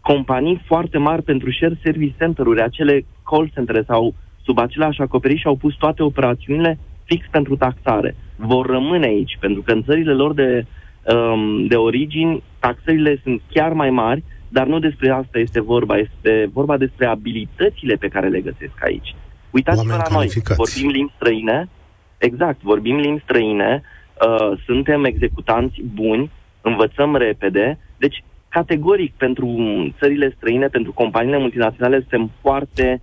companii 0.00 0.62
foarte 0.66 0.98
mari 0.98 1.22
pentru 1.22 1.52
share 1.52 1.78
service 1.82 2.14
center-uri, 2.18 2.62
acele 2.62 3.04
call 3.24 3.50
center 3.54 3.84
sau 3.86 4.14
sub 4.44 4.58
același 4.58 5.00
acoperiș 5.00 5.44
au 5.44 5.56
pus 5.56 5.74
toate 5.74 6.02
operațiunile 6.02 6.78
fix 7.04 7.26
pentru 7.30 7.56
taxare. 7.56 8.14
Vor 8.36 8.66
rămâne 8.66 9.06
aici, 9.06 9.36
pentru 9.40 9.62
că 9.62 9.72
în 9.72 9.82
țările 9.82 10.12
lor 10.12 10.34
de, 10.34 10.66
um, 11.14 11.66
de 11.66 11.76
origini 11.76 12.42
taxările 12.58 13.20
sunt 13.22 13.42
chiar 13.50 13.72
mai 13.72 13.90
mari, 13.90 14.22
dar 14.48 14.66
nu 14.66 14.78
despre 14.78 15.10
asta 15.10 15.38
este 15.38 15.60
vorba, 15.60 15.96
este 15.98 16.50
vorba 16.52 16.76
despre 16.76 17.06
abilitățile 17.06 17.94
pe 17.94 18.08
care 18.08 18.28
le 18.28 18.40
găsesc 18.40 18.84
aici. 18.84 19.14
Uitați-vă 19.50 19.96
la 19.96 20.16
noi, 20.16 20.28
vorbim 20.56 20.88
limbi 20.88 21.12
străine, 21.14 21.68
exact, 22.18 22.62
vorbim 22.62 22.96
limbi 22.96 23.22
străine, 23.22 23.82
uh, 23.82 24.58
suntem 24.64 25.04
executanți 25.04 25.82
buni, 25.94 26.30
învățăm 26.60 27.16
repede, 27.16 27.78
deci 27.96 28.24
categoric 28.48 29.12
pentru 29.16 29.48
țările 29.98 30.34
străine, 30.36 30.66
pentru 30.66 30.92
companiile 30.92 31.38
multinaționale 31.38 31.98
suntem 31.98 32.30
foarte 32.40 33.02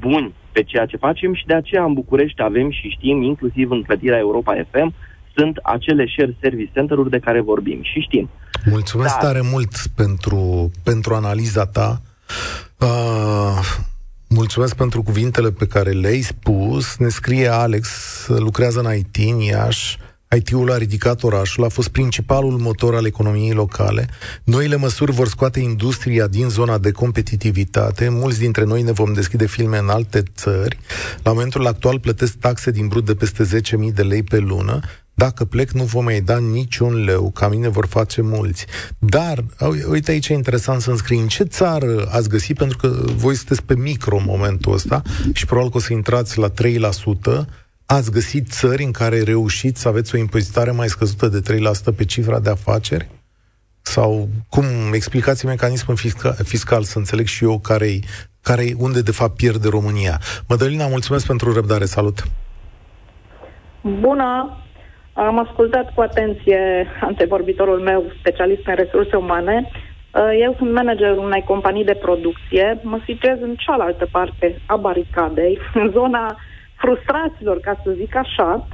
buni 0.00 0.32
pe 0.52 0.62
ceea 0.62 0.86
ce 0.86 0.96
facem 0.96 1.34
și 1.34 1.46
de 1.46 1.54
aceea 1.54 1.84
în 1.84 1.92
București 1.92 2.42
avem 2.42 2.70
și 2.70 2.88
știm, 2.88 3.22
inclusiv 3.22 3.70
în 3.70 3.82
clădirea 3.82 4.18
Europa 4.18 4.54
FM, 4.70 4.94
sunt 5.34 5.56
acele 5.62 6.06
share 6.06 6.36
service 6.40 6.70
center-uri 6.74 7.10
de 7.10 7.18
care 7.18 7.40
vorbim 7.40 7.80
și 7.82 8.00
știm. 8.00 8.30
Mulțumesc 8.64 9.18
Dar... 9.18 9.22
tare 9.22 9.40
mult 9.52 9.76
pentru, 9.94 10.70
pentru 10.82 11.14
analiza 11.14 11.66
ta. 11.66 12.00
Uh, 12.78 13.58
mulțumesc 14.28 14.76
pentru 14.76 15.02
cuvintele 15.02 15.50
pe 15.50 15.66
care 15.66 15.90
le-ai 15.90 16.20
spus. 16.20 16.96
Ne 16.96 17.08
scrie 17.08 17.48
Alex, 17.48 17.88
lucrează 18.28 18.80
în 18.80 18.94
IT 18.94 19.32
în 19.32 19.40
Iași. 19.40 19.98
IT-ul 20.36 20.72
a 20.72 20.76
ridicat 20.76 21.22
orașul, 21.22 21.64
a 21.64 21.68
fost 21.68 21.88
principalul 21.88 22.58
motor 22.58 22.94
al 22.94 23.06
economiei 23.06 23.52
locale. 23.52 24.08
Noile 24.44 24.76
măsuri 24.76 25.12
vor 25.12 25.28
scoate 25.28 25.60
industria 25.60 26.26
din 26.26 26.48
zona 26.48 26.78
de 26.78 26.90
competitivitate. 26.90 28.08
Mulți 28.08 28.38
dintre 28.38 28.64
noi 28.64 28.82
ne 28.82 28.92
vom 28.92 29.12
deschide 29.12 29.46
filme 29.46 29.78
în 29.78 29.88
alte 29.88 30.22
țări. 30.34 30.78
La 31.22 31.32
momentul 31.32 31.66
actual 31.66 31.98
plătesc 31.98 32.32
taxe 32.32 32.70
din 32.70 32.88
brut 32.88 33.04
de 33.04 33.14
peste 33.14 33.60
10.000 33.88 33.94
de 33.94 34.02
lei 34.02 34.22
pe 34.22 34.38
lună. 34.38 34.80
Dacă 35.14 35.44
plec, 35.44 35.70
nu 35.70 35.84
vom 35.84 36.04
mai 36.04 36.20
da 36.20 36.38
niciun 36.38 37.04
leu, 37.04 37.30
ca 37.30 37.48
mine 37.48 37.68
vor 37.68 37.86
face 37.86 38.22
mulți. 38.22 38.66
Dar, 38.98 39.44
uite 39.88 40.10
aici 40.10 40.28
e 40.28 40.32
interesant 40.32 40.80
să 40.80 40.90
înscrii 40.90 41.18
în 41.18 41.28
ce 41.28 41.44
țară 41.44 42.08
ați 42.10 42.28
găsit, 42.28 42.56
pentru 42.56 42.76
că 42.76 43.04
voi 43.16 43.34
sunteți 43.34 43.62
pe 43.62 43.76
micro 43.76 44.16
în 44.16 44.24
momentul 44.26 44.72
ăsta 44.72 45.02
și 45.32 45.46
probabil 45.46 45.70
că 45.70 45.76
o 45.76 45.80
să 45.80 45.92
intrați 45.92 46.38
la 46.38 46.50
3%, 46.50 46.52
Ați 47.98 48.12
găsit 48.12 48.46
țări 48.48 48.82
în 48.82 48.90
care 48.90 49.22
reușiți 49.22 49.80
să 49.80 49.88
aveți 49.88 50.14
o 50.14 50.18
impozitare 50.18 50.70
mai 50.70 50.86
scăzută 50.86 51.26
de 51.28 51.40
3% 51.92 51.96
pe 51.96 52.04
cifra 52.04 52.40
de 52.40 52.50
afaceri? 52.50 53.08
Sau 53.82 54.28
cum 54.48 54.64
explicați 54.92 55.46
mecanismul 55.46 55.96
fiscal, 55.96 56.34
fiscal 56.44 56.82
să 56.82 56.98
înțeleg 56.98 57.26
și 57.26 57.44
eu 57.44 57.58
care 57.58 57.86
care 58.42 58.64
unde 58.78 59.00
de 59.02 59.10
fapt 59.10 59.36
pierde 59.36 59.68
România. 59.68 60.16
Mădălina, 60.48 60.86
mulțumesc 60.86 61.26
pentru 61.26 61.52
răbdare. 61.52 61.84
Salut! 61.84 62.18
Bună! 63.80 64.56
Am 65.12 65.38
ascultat 65.38 65.94
cu 65.94 66.00
atenție 66.00 66.86
antevorbitorul 67.00 67.80
meu, 67.80 68.12
specialist 68.18 68.66
în 68.66 68.74
resurse 68.74 69.16
umane. 69.16 69.70
Eu 70.40 70.54
sunt 70.58 70.72
manager 70.72 71.16
unei 71.16 71.44
companii 71.46 71.84
de 71.84 72.00
producție. 72.00 72.78
Mă 72.82 72.98
situez 73.04 73.38
în 73.40 73.54
cealaltă 73.54 74.08
parte 74.10 74.60
a 74.66 74.76
baricadei, 74.76 75.58
în 75.74 75.90
zona 75.90 76.36
frustraților, 76.82 77.60
ca 77.60 77.80
să 77.84 77.90
zic 77.90 78.16
așa, 78.16 78.66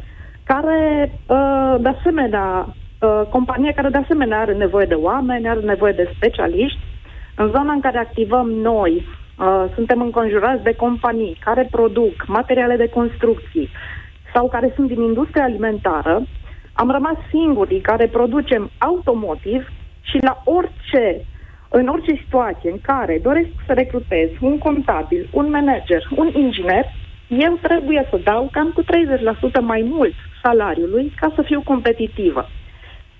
care, 0.44 1.12
uh, 1.26 1.74
de 1.80 1.88
asemenea, 1.88 2.66
uh, 2.66 3.22
compania 3.30 3.72
care 3.72 3.88
de 3.88 3.98
asemenea 3.98 4.40
are 4.40 4.54
nevoie 4.54 4.86
de 4.86 4.94
oameni, 4.94 5.48
are 5.48 5.60
nevoie 5.60 5.92
de 5.92 6.10
specialiști. 6.16 6.78
În 7.36 7.46
zona 7.48 7.72
în 7.72 7.80
care 7.80 7.98
activăm 7.98 8.50
noi, 8.50 8.92
uh, 8.96 9.64
suntem 9.74 10.00
înconjurați 10.00 10.62
de 10.62 10.74
companii 10.74 11.38
care 11.44 11.68
produc 11.70 12.26
materiale 12.26 12.76
de 12.76 12.88
construcții 12.88 13.68
sau 14.34 14.48
care 14.48 14.72
sunt 14.74 14.88
din 14.88 15.02
industria 15.02 15.42
alimentară. 15.44 16.22
Am 16.72 16.90
rămas 16.90 17.16
singurii 17.30 17.80
care 17.80 18.06
producem 18.06 18.70
automotiv 18.78 19.68
și 20.00 20.18
la 20.20 20.42
orice 20.44 21.24
în 21.70 21.88
orice 21.88 22.20
situație 22.22 22.70
în 22.70 22.80
care 22.80 23.18
doresc 23.22 23.48
să 23.66 23.72
recrutez 23.72 24.28
un 24.40 24.58
contabil, 24.58 25.28
un 25.32 25.50
manager, 25.50 26.02
un 26.16 26.30
inginer, 26.34 26.86
eu 27.28 27.58
trebuie 27.62 28.06
să 28.10 28.20
dau 28.24 28.48
cam 28.52 28.70
cu 28.74 28.82
30% 28.82 28.86
mai 29.60 29.82
mult 29.90 30.14
salariului 30.42 31.12
ca 31.20 31.32
să 31.34 31.42
fiu 31.42 31.60
competitivă. 31.64 32.48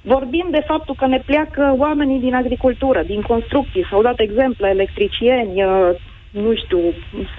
Vorbim 0.02 0.46
de 0.50 0.62
faptul 0.66 0.94
că 0.98 1.06
ne 1.06 1.22
pleacă 1.26 1.74
oamenii 1.78 2.20
din 2.20 2.34
agricultură, 2.34 3.02
din 3.02 3.20
construcții, 3.20 3.86
s-au 3.90 4.02
dat 4.02 4.20
exemple, 4.20 4.68
electricieni, 4.68 5.64
uh, 5.64 5.90
nu 6.30 6.54
știu, 6.54 6.78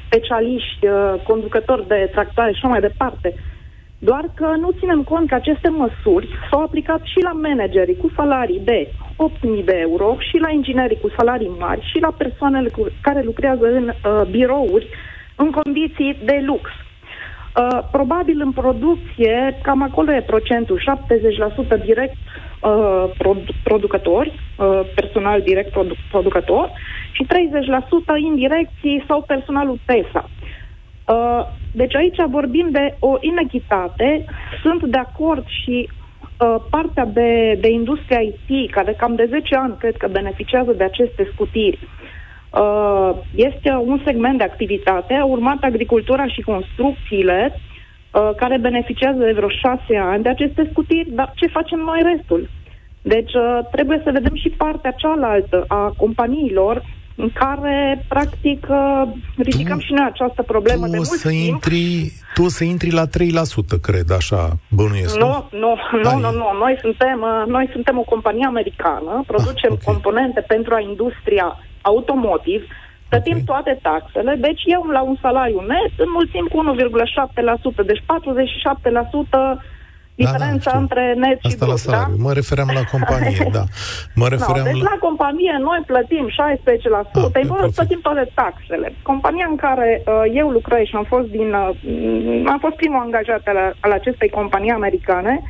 specialiști, 0.05 0.86
uh, 0.88 1.13
conducători 1.27 1.88
de 1.88 2.10
tractoare 2.12 2.51
și 2.51 2.58
așa 2.58 2.67
mai 2.67 2.79
departe. 2.79 3.34
Doar 3.99 4.25
că 4.36 4.55
nu 4.60 4.71
ținem 4.79 5.03
cont 5.03 5.29
că 5.29 5.36
aceste 5.36 5.69
măsuri 5.69 6.27
s-au 6.49 6.62
aplicat 6.62 7.01
și 7.03 7.19
la 7.21 7.32
managerii 7.32 7.97
cu 7.97 8.12
salarii 8.15 8.62
de 8.63 8.88
8.000 9.17 9.65
de 9.65 9.77
euro 9.79 10.15
și 10.19 10.38
la 10.38 10.49
inginerii 10.49 10.99
cu 10.99 11.10
salarii 11.17 11.51
mari 11.60 11.89
și 11.91 11.99
la 11.99 12.12
persoanele 12.17 12.69
cu, 12.69 12.88
care 13.01 13.21
lucrează 13.21 13.65
în 13.65 13.88
uh, 13.88 14.21
birouri 14.29 14.88
în 15.43 15.52
condiții 15.52 16.17
de 16.23 16.43
lux. 16.45 16.63
Uh, 16.69 17.80
probabil 17.91 18.41
în 18.41 18.52
producție, 18.52 19.60
cam 19.62 19.82
acolo 19.82 20.13
e 20.13 20.21
procentul, 20.21 20.80
70% 20.80 21.84
direct 21.84 22.17
uh, 22.62 23.06
produ- 23.17 23.56
producători, 23.63 24.32
uh, 24.58 24.80
personal 24.95 25.41
direct 25.41 25.71
produ- 25.71 25.97
producător 26.12 26.71
și 27.12 27.25
30% 27.25 28.17
indirecții 28.23 29.04
sau 29.08 29.21
personalul 29.21 29.80
TESA. 29.86 30.30
Uh, 31.06 31.41
deci 31.71 31.96
aici 31.96 32.17
vorbim 32.29 32.67
de 32.71 32.96
o 33.00 33.17
inechitate. 33.19 34.25
Sunt 34.62 34.83
de 34.83 34.98
acord 34.98 35.46
și 35.48 35.90
uh, 35.90 36.56
partea 36.69 37.06
de, 37.06 37.58
de 37.62 37.69
industria 37.69 38.19
IT, 38.19 38.71
care 38.71 38.94
cam 38.94 39.15
de 39.15 39.25
10 39.29 39.56
ani 39.56 39.75
cred 39.79 39.98
că 39.98 40.08
beneficiază 40.08 40.71
de 40.71 40.83
aceste 40.83 41.29
scutiri, 41.33 41.79
Uh, 41.81 41.98
este 43.35 43.69
un 43.85 44.02
segment 44.06 44.37
de 44.37 44.43
activitate, 44.43 45.21
urmat 45.25 45.58
agricultura 45.62 46.27
și 46.27 46.41
construcțiile, 46.41 47.54
uh, 47.56 48.29
care 48.35 48.58
beneficiază 48.58 49.17
de 49.17 49.31
vreo 49.31 49.50
șase 49.50 49.97
ani 49.97 50.23
de 50.23 50.29
aceste 50.29 50.67
scutiri, 50.71 51.10
dar 51.12 51.31
ce 51.35 51.47
facem 51.47 51.79
noi 51.79 52.02
restul? 52.15 52.50
Deci 53.02 53.33
uh, 53.33 53.60
trebuie 53.71 54.02
să 54.04 54.12
vedem 54.12 54.35
și 54.35 54.50
partea 54.50 54.91
cealaltă 54.91 55.65
a 55.67 55.93
companiilor 55.97 56.83
în 57.15 57.29
care, 57.33 58.06
practic, 58.08 58.67
uh, 58.69 59.02
ridicăm 59.37 59.77
tu, 59.77 59.83
și 59.83 59.93
noi 59.93 60.06
această 60.06 60.41
problemă 60.41 60.87
de 60.87 60.95
mult 60.95 61.08
să 61.08 61.27
timp. 61.27 61.47
Intri, 61.47 62.12
tu 62.33 62.43
o 62.43 62.47
să 62.47 62.63
intri 62.63 62.91
la 62.91 63.06
3%, 63.08 63.79
cred, 63.81 64.12
așa, 64.12 64.50
bănuiesc, 64.69 65.17
nu? 65.17 65.47
Nu, 65.52 65.75
nu, 66.04 66.19
nu, 66.19 66.31
nu. 66.31 66.47
Noi 66.60 66.77
suntem, 66.81 67.19
uh, 67.21 67.47
noi 67.47 67.69
suntem 67.71 67.97
o 67.97 68.02
companie 68.02 68.45
americană, 68.45 69.23
producem 69.27 69.71
Ah, 69.71 69.77
ok. 69.77 69.93
componente 69.93 70.41
pentru 70.47 70.73
a 70.73 70.79
industria 70.79 71.58
automotive, 71.82 72.63
plătim 73.10 73.38
Ok. 73.38 73.44
toate 73.46 73.80
taxele, 73.82 74.36
deci 74.36 74.62
eu 74.65 74.82
la 74.84 75.02
un 75.02 75.15
salariu 75.21 75.62
net 75.67 75.92
înmulțim 75.98 76.46
cu 76.52 76.58
1,7%, 77.82 77.86
deci 77.86 78.04
47% 78.06 79.62
diferența 80.15 80.69
știu. 80.69 80.80
între 80.82 81.13
net 81.17 81.38
și 81.40 81.48
Asta 81.52 81.65
la 81.65 81.71
brut, 81.73 81.86
da? 81.86 81.92
salariu. 81.92 82.15
Mă 82.25 82.32
refeream 82.34 82.69
la 82.73 82.84
companie, 82.94 83.48
da. 83.52 83.63
Mă 84.15 84.23
No, 84.30 84.34
refeream 84.36 84.65
deci 84.69 84.82
la... 84.82 84.90
la 84.94 84.98
companie 85.08 85.56
noi 85.69 85.82
plătim 85.92 86.25
16%, 86.27 86.32
Ah, 86.32 87.23
ah, 87.23 87.27
pe 87.34 87.40
important 87.40 87.48
profit. 87.60 87.75
plătim 87.75 88.00
toate 88.02 88.32
taxele. 88.34 88.88
Compania 89.02 89.48
în 89.50 89.56
care 89.56 89.90
uh, 90.06 90.23
eu 90.42 90.48
lucrez 90.50 90.84
și 90.86 90.96
am 90.96 91.04
fost 91.13 91.27
din 91.27 91.50
uh, 91.54 91.69
m, 92.44 92.48
am 92.54 92.60
fost 92.60 92.75
primul 92.75 93.02
angajat 93.02 93.42
al, 93.46 93.60
al 93.80 93.92
acestei 93.92 94.30
companii 94.30 94.71
americane, 94.71 95.42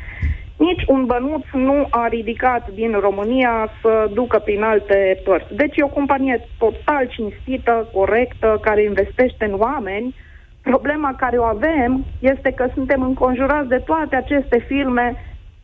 nici 0.59 0.83
un 0.87 1.05
bănuț 1.05 1.43
nu 1.53 1.87
a 1.89 2.07
ridicat 2.07 2.69
din 2.69 2.91
România 2.99 3.69
să 3.81 4.09
ducă 4.13 4.39
prin 4.39 4.63
alte 4.63 5.21
părți. 5.23 5.55
Deci 5.55 5.77
e 5.77 5.83
o 5.83 5.97
companie 5.99 6.47
total 6.57 7.07
cinstită, 7.07 7.89
corectă, 7.93 8.59
care 8.61 8.83
investește 8.83 9.45
în 9.45 9.55
oameni. 9.59 10.15
Problema 10.61 11.15
care 11.17 11.37
o 11.37 11.43
avem 11.43 12.05
este 12.19 12.51
că 12.51 12.67
suntem 12.73 13.01
înconjurați 13.01 13.67
de 13.67 13.77
toate 13.77 14.15
aceste 14.15 14.65
firme 14.67 15.15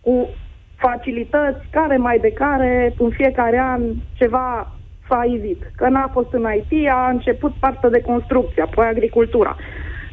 cu 0.02 0.30
facilități 0.76 1.68
care 1.72 1.98
mai 1.98 2.20
de 2.20 2.32
care 2.32 2.94
în 2.98 3.10
fiecare 3.10 3.60
an 3.60 3.82
ceva 4.14 4.72
s-a 5.08 5.26
ivit. 5.26 5.62
Că 5.76 5.90
n-a 5.90 6.10
fost 6.14 6.34
în 6.34 6.48
IT, 6.56 6.90
a 6.90 7.10
început 7.10 7.54
partea 7.60 7.90
de 7.90 8.02
construcție, 8.02 8.62
apoi 8.62 8.86
agricultura. 8.86 9.56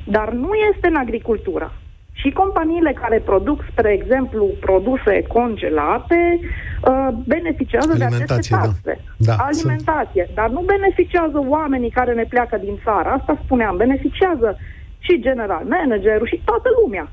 Dar 0.05 0.33
nu 0.33 0.51
este 0.73 0.87
în 0.87 0.97
agricultură. 0.97 1.73
Și 2.23 2.31
companiile 2.31 2.93
care 3.03 3.19
produc, 3.31 3.59
spre 3.71 3.91
exemplu, 3.93 4.45
produse 4.61 5.23
congelate, 5.37 6.21
uh, 6.41 7.09
beneficiază 7.27 7.93
de 7.97 8.05
aceste 8.05 8.35
Alimentație, 8.35 8.57
da. 8.57 8.63
taxe. 8.67 8.93
Da, 9.17 9.35
Alimentație. 9.51 10.25
Dar 10.35 10.49
nu 10.57 10.61
beneficiază 10.75 11.39
oamenii 11.57 11.91
care 11.91 12.13
ne 12.15 12.27
pleacă 12.29 12.57
din 12.57 12.77
țară. 12.85 13.09
Asta 13.09 13.41
spuneam. 13.45 13.77
Beneficiază 13.77 14.59
și 14.99 15.21
general 15.21 15.65
managerul 15.69 16.27
și 16.27 16.43
toată 16.45 16.69
lumea. 16.83 17.13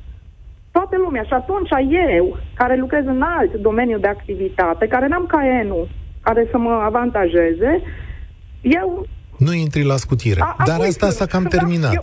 Toată 0.72 0.96
lumea. 0.98 1.24
Și 1.24 1.34
atunci 1.34 1.70
eu, 2.16 2.38
care 2.54 2.76
lucrez 2.76 3.06
în 3.06 3.22
alt 3.22 3.54
domeniu 3.54 3.98
de 3.98 4.08
activitate, 4.08 4.88
care 4.88 5.08
n-am 5.08 5.26
caenul 5.26 5.88
care 6.22 6.48
să 6.52 6.58
mă 6.58 6.82
avantajeze, 6.84 7.82
eu... 8.62 9.08
Nu 9.38 9.54
intri 9.54 9.84
la 9.84 9.96
scutire. 9.96 10.42
A, 10.42 10.56
a 10.58 10.64
Dar 10.66 10.78
cui 10.78 10.88
asta 10.88 11.06
sunt? 11.06 11.18
s-a 11.18 11.26
cam 11.26 11.44
Da, 11.44 11.50
terminat. 11.50 11.94
Eu, 11.94 12.02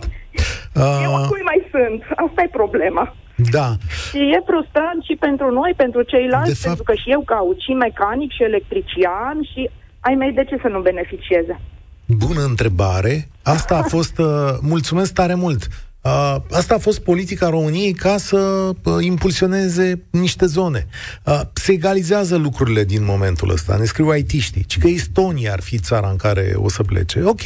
eu 1.05 1.15
a 1.15 1.19
Uh, 1.21 1.27
cui 1.29 1.41
mai 1.51 1.59
sunt? 1.73 2.01
Asta 2.25 2.41
e 2.45 2.57
problema. 2.61 3.15
da. 3.57 3.67
Și 4.09 4.17
e 4.35 4.39
frustrant 4.51 4.99
și 5.07 5.15
pentru 5.19 5.51
noi, 5.51 5.73
pentru 5.83 6.01
ceilalți, 6.01 6.47
De 6.49 6.53
fapt- 6.55 6.65
pentru 6.65 6.83
că 6.83 6.93
și 7.01 7.11
eu 7.15 7.21
caut 7.33 7.59
și 7.59 7.71
mecanic 7.71 8.31
și 8.31 8.43
electrician 8.43 9.37
și 9.53 9.69
ai 9.99 10.15
mei 10.15 10.31
de 10.33 10.43
ce 10.43 10.57
să 10.61 10.67
nu 10.67 10.79
beneficieze? 10.81 11.59
Bună 12.07 12.41
întrebare. 12.51 13.27
Asta 13.43 13.77
a 13.77 13.81
fost... 13.95 14.17
Uh, 14.19 14.25
mulțumesc 14.61 15.13
tare 15.13 15.33
mult. 15.33 15.67
Uh, 16.07 16.35
asta 16.51 16.73
a 16.73 16.77
fost 16.77 16.99
politica 16.99 17.49
României 17.49 17.93
ca 17.93 18.17
să 18.17 18.37
uh, 18.37 18.93
impulsioneze 18.99 20.03
niște 20.09 20.45
zone. 20.45 20.87
Uh, 21.23 21.41
se 21.53 21.71
egalizează 21.71 22.35
lucrurile 22.35 22.83
din 22.83 23.03
momentul 23.03 23.51
ăsta. 23.51 23.75
Ne 23.75 23.85
scriu 23.85 24.15
IT-știi. 24.15 24.63
Ci 24.63 24.77
că 24.77 24.87
Estonia 24.87 25.51
ar 25.51 25.61
fi 25.61 25.77
țara 25.77 26.09
în 26.09 26.15
care 26.15 26.53
o 26.55 26.69
să 26.69 26.83
plece. 26.83 27.23
Ok, 27.23 27.41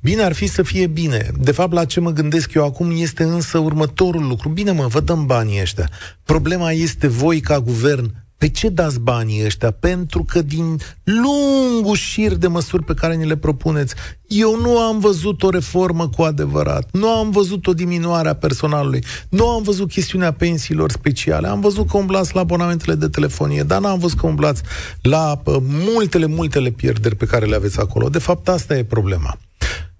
bine 0.00 0.22
ar 0.22 0.32
fi 0.32 0.46
să 0.46 0.62
fie 0.62 0.86
bine. 0.86 1.30
De 1.40 1.52
fapt, 1.52 1.72
la 1.72 1.84
ce 1.84 2.00
mă 2.00 2.10
gândesc 2.10 2.54
eu 2.54 2.64
acum 2.64 2.92
este 2.96 3.22
însă 3.22 3.58
următorul 3.58 4.26
lucru. 4.26 4.48
Bine 4.48 4.70
mă, 4.70 4.86
vă 4.86 5.00
dăm 5.00 5.26
banii 5.26 5.60
ăștia. 5.60 5.90
Problema 6.24 6.72
este 6.72 7.06
voi 7.06 7.40
ca 7.40 7.60
guvern 7.60 8.23
pe 8.38 8.48
ce 8.48 8.68
dați 8.68 9.00
banii 9.00 9.44
ăștia? 9.44 9.70
Pentru 9.70 10.24
că 10.24 10.42
din 10.42 10.78
lungul 11.04 11.96
șir 11.96 12.34
de 12.34 12.46
măsuri 12.46 12.84
pe 12.84 12.94
care 12.94 13.14
ni 13.14 13.26
le 13.26 13.36
propuneți, 13.36 13.94
eu 14.26 14.60
nu 14.60 14.78
am 14.78 14.98
văzut 14.98 15.42
o 15.42 15.50
reformă 15.50 16.08
cu 16.08 16.22
adevărat, 16.22 16.88
nu 16.92 17.08
am 17.08 17.30
văzut 17.30 17.66
o 17.66 17.74
diminuare 17.74 18.28
a 18.28 18.34
personalului, 18.34 19.04
nu 19.28 19.48
am 19.48 19.62
văzut 19.62 19.90
chestiunea 19.90 20.32
pensiilor 20.32 20.90
speciale, 20.90 21.48
am 21.48 21.60
văzut 21.60 21.88
că 21.88 21.96
umblați 21.96 22.34
la 22.34 22.40
abonamentele 22.40 22.94
de 22.94 23.08
telefonie, 23.08 23.62
dar 23.62 23.80
n-am 23.80 23.98
văzut 23.98 24.18
că 24.18 24.26
umblați 24.26 24.62
la 25.02 25.42
uh, 25.44 25.56
multele, 25.60 26.26
multele 26.26 26.70
pierderi 26.70 27.16
pe 27.16 27.26
care 27.26 27.46
le 27.46 27.54
aveți 27.54 27.80
acolo. 27.80 28.08
De 28.08 28.18
fapt, 28.18 28.48
asta 28.48 28.76
e 28.76 28.84
problema. 28.84 29.38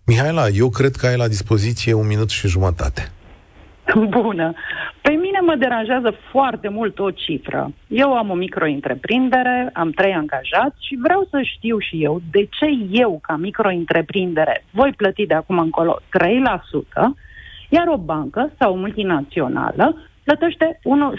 Mihaela, 0.04 0.48
eu 0.48 0.70
cred 0.70 0.96
că 0.96 1.06
ai 1.06 1.16
la 1.16 1.28
dispoziție 1.28 1.92
un 1.92 2.06
minut 2.06 2.30
și 2.30 2.48
jumătate. 2.48 3.12
Bună. 4.20 4.52
Pe 5.00 5.12
mine 5.12 5.40
mă 5.40 5.54
deranjează 5.54 6.14
foarte 6.30 6.68
mult 6.68 6.98
o 6.98 7.10
cifră. 7.10 7.72
Eu 7.88 8.12
am 8.12 8.30
o 8.30 8.34
micro-întreprindere, 8.34 9.70
am 9.72 9.90
trei 9.90 10.12
angajați 10.12 10.86
și 10.86 10.98
vreau 11.02 11.26
să 11.30 11.40
știu 11.42 11.78
și 11.78 12.04
eu 12.04 12.20
de 12.30 12.48
ce 12.50 12.66
eu, 12.90 13.18
ca 13.22 13.36
micro-întreprindere, 13.36 14.64
voi 14.70 14.92
plăti 14.96 15.26
de 15.26 15.34
acum 15.34 15.58
încolo 15.58 16.00
3%, 16.00 16.02
iar 17.68 17.86
o 17.86 17.96
bancă 17.96 18.52
sau 18.58 18.72
o 18.72 18.76
multinațională 18.76 19.96
plătește 20.24 20.80
1, 20.82 21.12
16% 21.12 21.14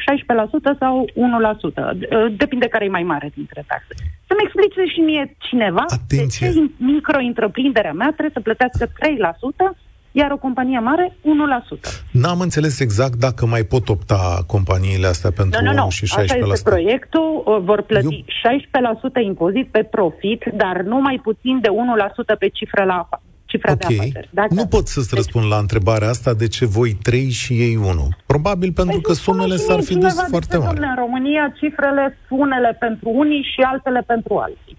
sau 0.80 1.06
1%. 1.06 2.38
Depinde 2.38 2.68
care 2.68 2.86
e 2.86 2.90
mai 2.90 3.04
mare 3.04 3.32
dintre 3.36 3.64
taxe. 3.68 3.94
Să-mi 4.28 4.44
explice 4.44 4.94
și 4.94 5.00
mie 5.00 5.36
cineva 5.38 5.84
Atenție. 5.88 6.48
de 6.48 6.54
ce 6.54 6.72
micro-întreprinderea 6.78 7.94
mea 7.94 8.08
trebuie 8.08 8.34
să 8.34 8.40
plătească 8.40 8.86
3%, 8.86 9.78
iar 10.22 10.32
o 10.32 10.38
companie 10.38 10.80
mare 10.80 11.06
1%. 11.22 11.80
N-am 12.12 12.40
înțeles 12.40 12.80
exact 12.80 13.16
dacă 13.28 13.46
mai 13.46 13.64
pot 13.64 13.90
opta 13.90 14.44
companiile 14.48 15.08
astea 15.08 15.32
pentru 15.32 15.60
Nu, 15.62 15.66
nu, 15.66 15.74
1 15.74 15.84
nu. 15.84 15.90
și 15.90 16.04
Asta 16.04 16.22
16%. 16.22 16.52
este 16.52 16.70
proiectul. 16.70 17.44
uh, 17.46 17.58
Vor 17.70 17.82
plăti 17.82 18.16
Eu- 18.16 18.26
16% 18.44 19.20
impozit 19.26 19.68
pe 19.72 19.84
profit, 19.96 20.42
dar 20.54 20.82
nu 20.82 21.02
mai 21.02 21.20
puțin 21.24 21.60
de 21.62 21.68
1% 21.70 22.36
pe 22.40 22.48
cifră 22.48 22.84
la 22.84 22.98
afa- 23.08 23.22
cifra 23.46 23.76
de 23.76 23.86
Ok. 23.90 23.92
afaceri. 24.00 24.30
Dacă... 24.32 24.54
Nu 24.54 24.66
pot 24.66 24.88
să-ți 24.88 25.08
Deci- 25.10 25.18
răspund 25.20 25.46
la 25.54 25.58
întrebarea 25.58 26.10
asta 26.10 26.34
de 26.34 26.48
ce 26.48 26.66
voi 26.66 26.92
3 27.08 27.30
și 27.30 27.54
ei 27.54 27.76
1. 27.76 28.08
Probabil 28.26 28.72
pentru 28.72 29.00
că 29.00 29.08
Păi 29.12 29.16
spune 29.16 29.38
sumele 29.42 29.56
și 29.60 29.64
s-ar 29.68 29.76
mie 29.76 29.86
fi 29.86 29.92
cineva 29.92 30.08
dus 30.14 30.22
de 30.24 30.28
foarte 30.30 30.56
ce, 30.56 30.58
mari. 30.58 30.70
domnule, 30.80 30.88
În 30.98 31.04
România 31.06 31.54
cifrele 31.60 32.18
sunt 32.28 32.40
unele 32.40 32.78
pentru 32.80 33.10
unii 33.14 33.44
și 33.54 33.62
altele 33.62 34.02
pentru 34.08 34.34
alții. 34.38 34.78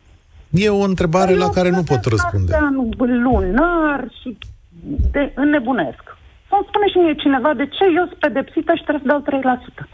E 0.51 0.69
o 0.69 0.83
întrebare 0.93 1.33
Eu 1.33 1.39
la 1.39 1.49
care 1.51 1.69
nu 1.71 1.83
pot 1.83 1.85
plătesc 2.01 2.09
răspunde. 2.17 2.53
astea 2.53 2.67
în 2.67 3.23
lunar 3.23 4.01
și 4.21 4.37
de 5.15 5.33
înnebunesc. 5.35 6.05
Să-mi 6.49 6.67
spune 6.69 6.87
și 6.93 6.99
mie 7.03 7.15
cineva 7.25 7.51
de 7.61 7.67
ce 7.77 7.85
eu 7.99 8.05
sunt 8.11 8.19
pedepsită 8.27 8.71
și 8.79 8.85
trebuie 8.87 9.05
să 9.07 9.11
dau 9.13 9.21
3%. 9.27 9.89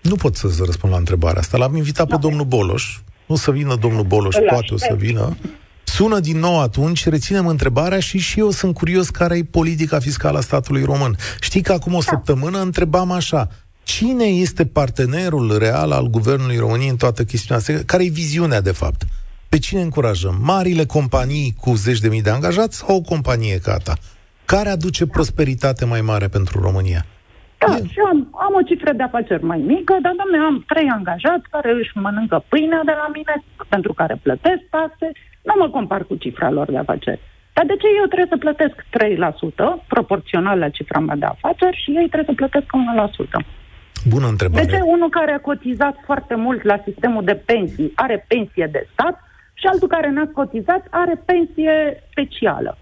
Nu 0.00 0.16
pot 0.22 0.34
să-ți 0.36 0.62
răspund 0.64 0.92
la 0.92 0.98
întrebarea 0.98 1.40
asta. 1.40 1.56
L-am 1.58 1.76
invitat 1.76 2.06
pe 2.08 2.16
domnul 2.20 2.44
Boloș. 2.44 2.84
O 3.26 3.36
să 3.36 3.50
vină 3.50 3.74
domnul 3.76 4.04
Boloș, 4.04 4.34
Îl 4.36 4.46
poate 4.48 4.74
o 4.74 4.76
să 4.76 4.84
aștept. 4.84 5.00
vină. 5.06 5.36
Sună 5.84 6.18
din 6.20 6.38
nou 6.38 6.60
atunci, 6.60 7.08
reținem 7.08 7.46
întrebarea 7.46 8.00
și 8.00 8.18
și 8.18 8.38
eu 8.38 8.50
sunt 8.50 8.74
curios 8.74 9.08
care 9.10 9.36
e 9.36 9.44
politica 9.44 9.98
fiscală 9.98 10.38
a 10.38 10.40
statului 10.40 10.84
român. 10.84 11.16
Știi 11.40 11.62
că 11.62 11.72
acum 11.72 11.94
o 11.94 12.00
săptămână 12.00 12.58
întrebam 12.60 13.10
așa, 13.10 13.48
cine 13.82 14.24
este 14.24 14.66
partenerul 14.66 15.58
real 15.58 15.92
al 15.92 16.06
guvernului 16.06 16.56
României 16.56 16.88
în 16.90 16.96
toată 16.96 17.24
chestiunea 17.24 17.62
asta? 17.62 17.82
Care 17.86 18.04
e 18.04 18.08
viziunea, 18.08 18.60
de 18.60 18.72
fapt? 18.72 19.02
Pe 19.52 19.58
cine 19.58 19.82
încurajăm? 19.88 20.36
Marile 20.52 20.84
companii 20.96 21.48
cu 21.62 21.70
zeci 21.84 22.02
de 22.04 22.08
mii 22.08 22.26
de 22.26 22.30
angajați 22.30 22.76
sau 22.78 22.96
o 22.96 23.06
companie 23.12 23.58
ca 23.66 23.76
ta? 23.86 23.94
Care 24.52 24.68
aduce 24.68 25.06
prosperitate 25.16 25.84
mai 25.84 26.02
mare 26.12 26.28
pentru 26.36 26.54
România? 26.66 27.02
Da, 27.62 27.76
E- 27.76 27.86
și 27.92 27.98
eu 28.02 28.06
am, 28.14 28.20
am 28.46 28.54
o 28.60 28.62
cifră 28.70 28.92
de 28.92 29.02
afaceri 29.02 29.44
mai 29.52 29.60
mică, 29.74 29.94
dar, 30.04 30.14
domnule, 30.20 30.40
am 30.50 30.64
trei 30.72 30.88
angajați 30.98 31.46
care 31.54 31.70
își 31.80 31.92
mănâncă 32.04 32.36
pâinea 32.48 32.82
de 32.90 32.94
la 33.02 33.08
mine, 33.16 33.34
pentru 33.74 33.92
care 34.00 34.14
plătesc 34.26 34.62
taxe. 34.76 35.06
Nu 35.48 35.54
mă 35.60 35.68
compar 35.76 36.02
cu 36.08 36.14
cifra 36.24 36.50
lor 36.50 36.66
de 36.70 36.78
afaceri. 36.84 37.20
Dar 37.54 37.64
de 37.70 37.76
ce 37.80 37.88
eu 38.00 38.06
trebuie 38.12 38.32
să 38.34 38.44
plătesc 38.44 38.74
3% 39.84 39.86
proporțional 39.94 40.58
la 40.58 40.68
cifra 40.68 41.00
mea 41.06 41.16
de 41.22 41.28
afaceri 41.34 41.80
și 41.82 41.90
ei 42.00 42.08
trebuie 42.12 42.30
să 42.32 42.40
plătesc 42.42 42.68
1%? 42.72 43.46
Bună 44.14 44.26
întrebare. 44.34 44.64
De 44.64 44.70
ce 44.72 44.80
unul 44.94 45.10
care 45.18 45.32
a 45.32 45.46
cotizat 45.50 45.96
foarte 46.08 46.34
mult 46.34 46.60
la 46.62 46.76
sistemul 46.86 47.24
de 47.24 47.36
pensii 47.50 47.92
are 47.94 48.24
pensie 48.28 48.68
de 48.76 48.82
stat 48.92 49.16
și 49.60 49.66
altul 49.72 49.88
care 49.88 50.10
n-a 50.10 50.28
cotizat 50.34 50.82
are 50.90 51.22
pensie 51.30 51.74
specială? 52.10 52.78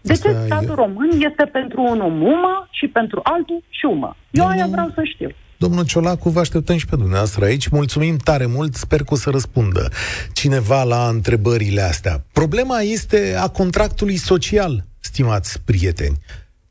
De 0.00 0.12
Asta 0.12 0.28
ce 0.28 0.36
statul 0.44 0.70
e- 0.70 0.80
român 0.82 1.10
este 1.30 1.44
pentru 1.58 1.80
unul 1.82 2.10
mumă 2.10 2.68
și 2.70 2.86
pentru 2.88 3.20
altul 3.22 3.62
șumă? 3.68 4.16
Eu 4.30 4.44
Nu, 4.44 4.50
aia 4.50 4.64
nu. 4.64 4.70
vreau 4.70 4.90
să 4.94 5.02
știu. 5.14 5.30
Domnul 5.58 5.84
Ciolacu, 5.84 6.28
vă 6.28 6.40
așteptăm 6.40 6.76
și 6.76 6.86
pe 6.86 6.96
dumneavoastră 6.96 7.44
aici. 7.44 7.68
Mulțumim 7.68 8.16
tare 8.16 8.46
mult, 8.46 8.74
sper 8.74 8.98
că 9.02 9.14
o 9.14 9.16
să 9.16 9.30
răspundă 9.30 9.88
cineva 10.32 10.82
la 10.82 11.08
întrebările 11.08 11.80
astea. 11.80 12.24
Problema 12.32 12.80
este 12.80 13.36
a 13.38 13.48
contractului 13.48 14.16
social, 14.16 14.84
stimați 15.00 15.60
prieteni 15.64 16.16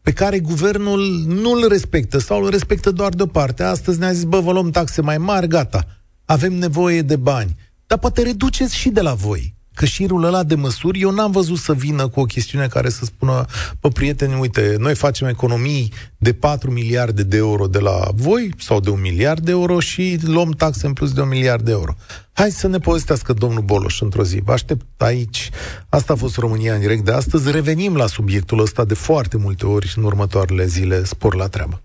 pe 0.01 0.11
care 0.13 0.39
guvernul 0.39 0.99
nu 1.27 1.51
îl 1.51 1.67
respectă 1.69 2.17
sau 2.17 2.43
îl 2.43 2.49
respectă 2.49 2.91
doar 2.91 3.09
deoparte. 3.13 3.63
Astăzi 3.63 3.99
ne-a 3.99 4.11
zis, 4.11 4.23
bă, 4.23 4.39
vă 4.39 4.51
luăm 4.51 4.69
taxe 4.69 5.01
mai 5.01 5.17
mari, 5.17 5.47
gata, 5.47 5.83
avem 6.25 6.53
nevoie 6.53 7.01
de 7.01 7.15
bani. 7.15 7.55
Dar 7.87 7.97
poate 7.97 8.21
reduceți 8.21 8.75
și 8.75 8.89
de 8.89 9.01
la 9.01 9.13
voi 9.13 9.55
că 9.75 9.85
șirul 9.85 10.23
ăla 10.23 10.43
de 10.43 10.55
măsuri, 10.55 10.99
eu 10.99 11.11
n-am 11.11 11.31
văzut 11.31 11.57
să 11.57 11.73
vină 11.73 12.07
cu 12.07 12.19
o 12.19 12.25
chestiune 12.25 12.67
care 12.67 12.89
să 12.89 13.05
spună, 13.05 13.45
pe 13.79 13.87
prieteni, 13.87 14.39
uite, 14.39 14.75
noi 14.79 14.95
facem 14.95 15.27
economii 15.27 15.93
de 16.17 16.33
4 16.33 16.71
miliarde 16.71 17.23
de 17.23 17.37
euro 17.37 17.67
de 17.67 17.79
la 17.79 18.09
voi 18.13 18.53
sau 18.57 18.79
de 18.79 18.89
un 18.89 19.01
miliard 19.01 19.43
de 19.45 19.51
euro 19.51 19.79
și 19.79 20.17
luăm 20.21 20.51
taxe 20.51 20.87
în 20.87 20.93
plus 20.93 21.13
de 21.13 21.21
un 21.21 21.27
miliard 21.27 21.65
de 21.65 21.71
euro. 21.71 21.95
Hai 22.33 22.51
să 22.51 22.67
ne 22.67 22.77
povestească 22.77 23.33
domnul 23.33 23.61
Boloș 23.61 24.01
într-o 24.01 24.23
zi. 24.23 24.41
Vă 24.43 24.51
aștept 24.51 25.01
aici. 25.01 25.49
Asta 25.89 26.13
a 26.13 26.15
fost 26.15 26.37
România 26.37 26.73
în 26.73 26.79
direct 26.79 27.05
de 27.05 27.11
astăzi. 27.11 27.51
Revenim 27.51 27.95
la 27.95 28.07
subiectul 28.07 28.59
ăsta 28.59 28.85
de 28.85 28.93
foarte 28.93 29.37
multe 29.37 29.65
ori 29.65 29.93
în 29.95 30.03
următoarele 30.03 30.65
zile. 30.65 31.03
Spor 31.03 31.35
la 31.35 31.47
treabă. 31.47 31.84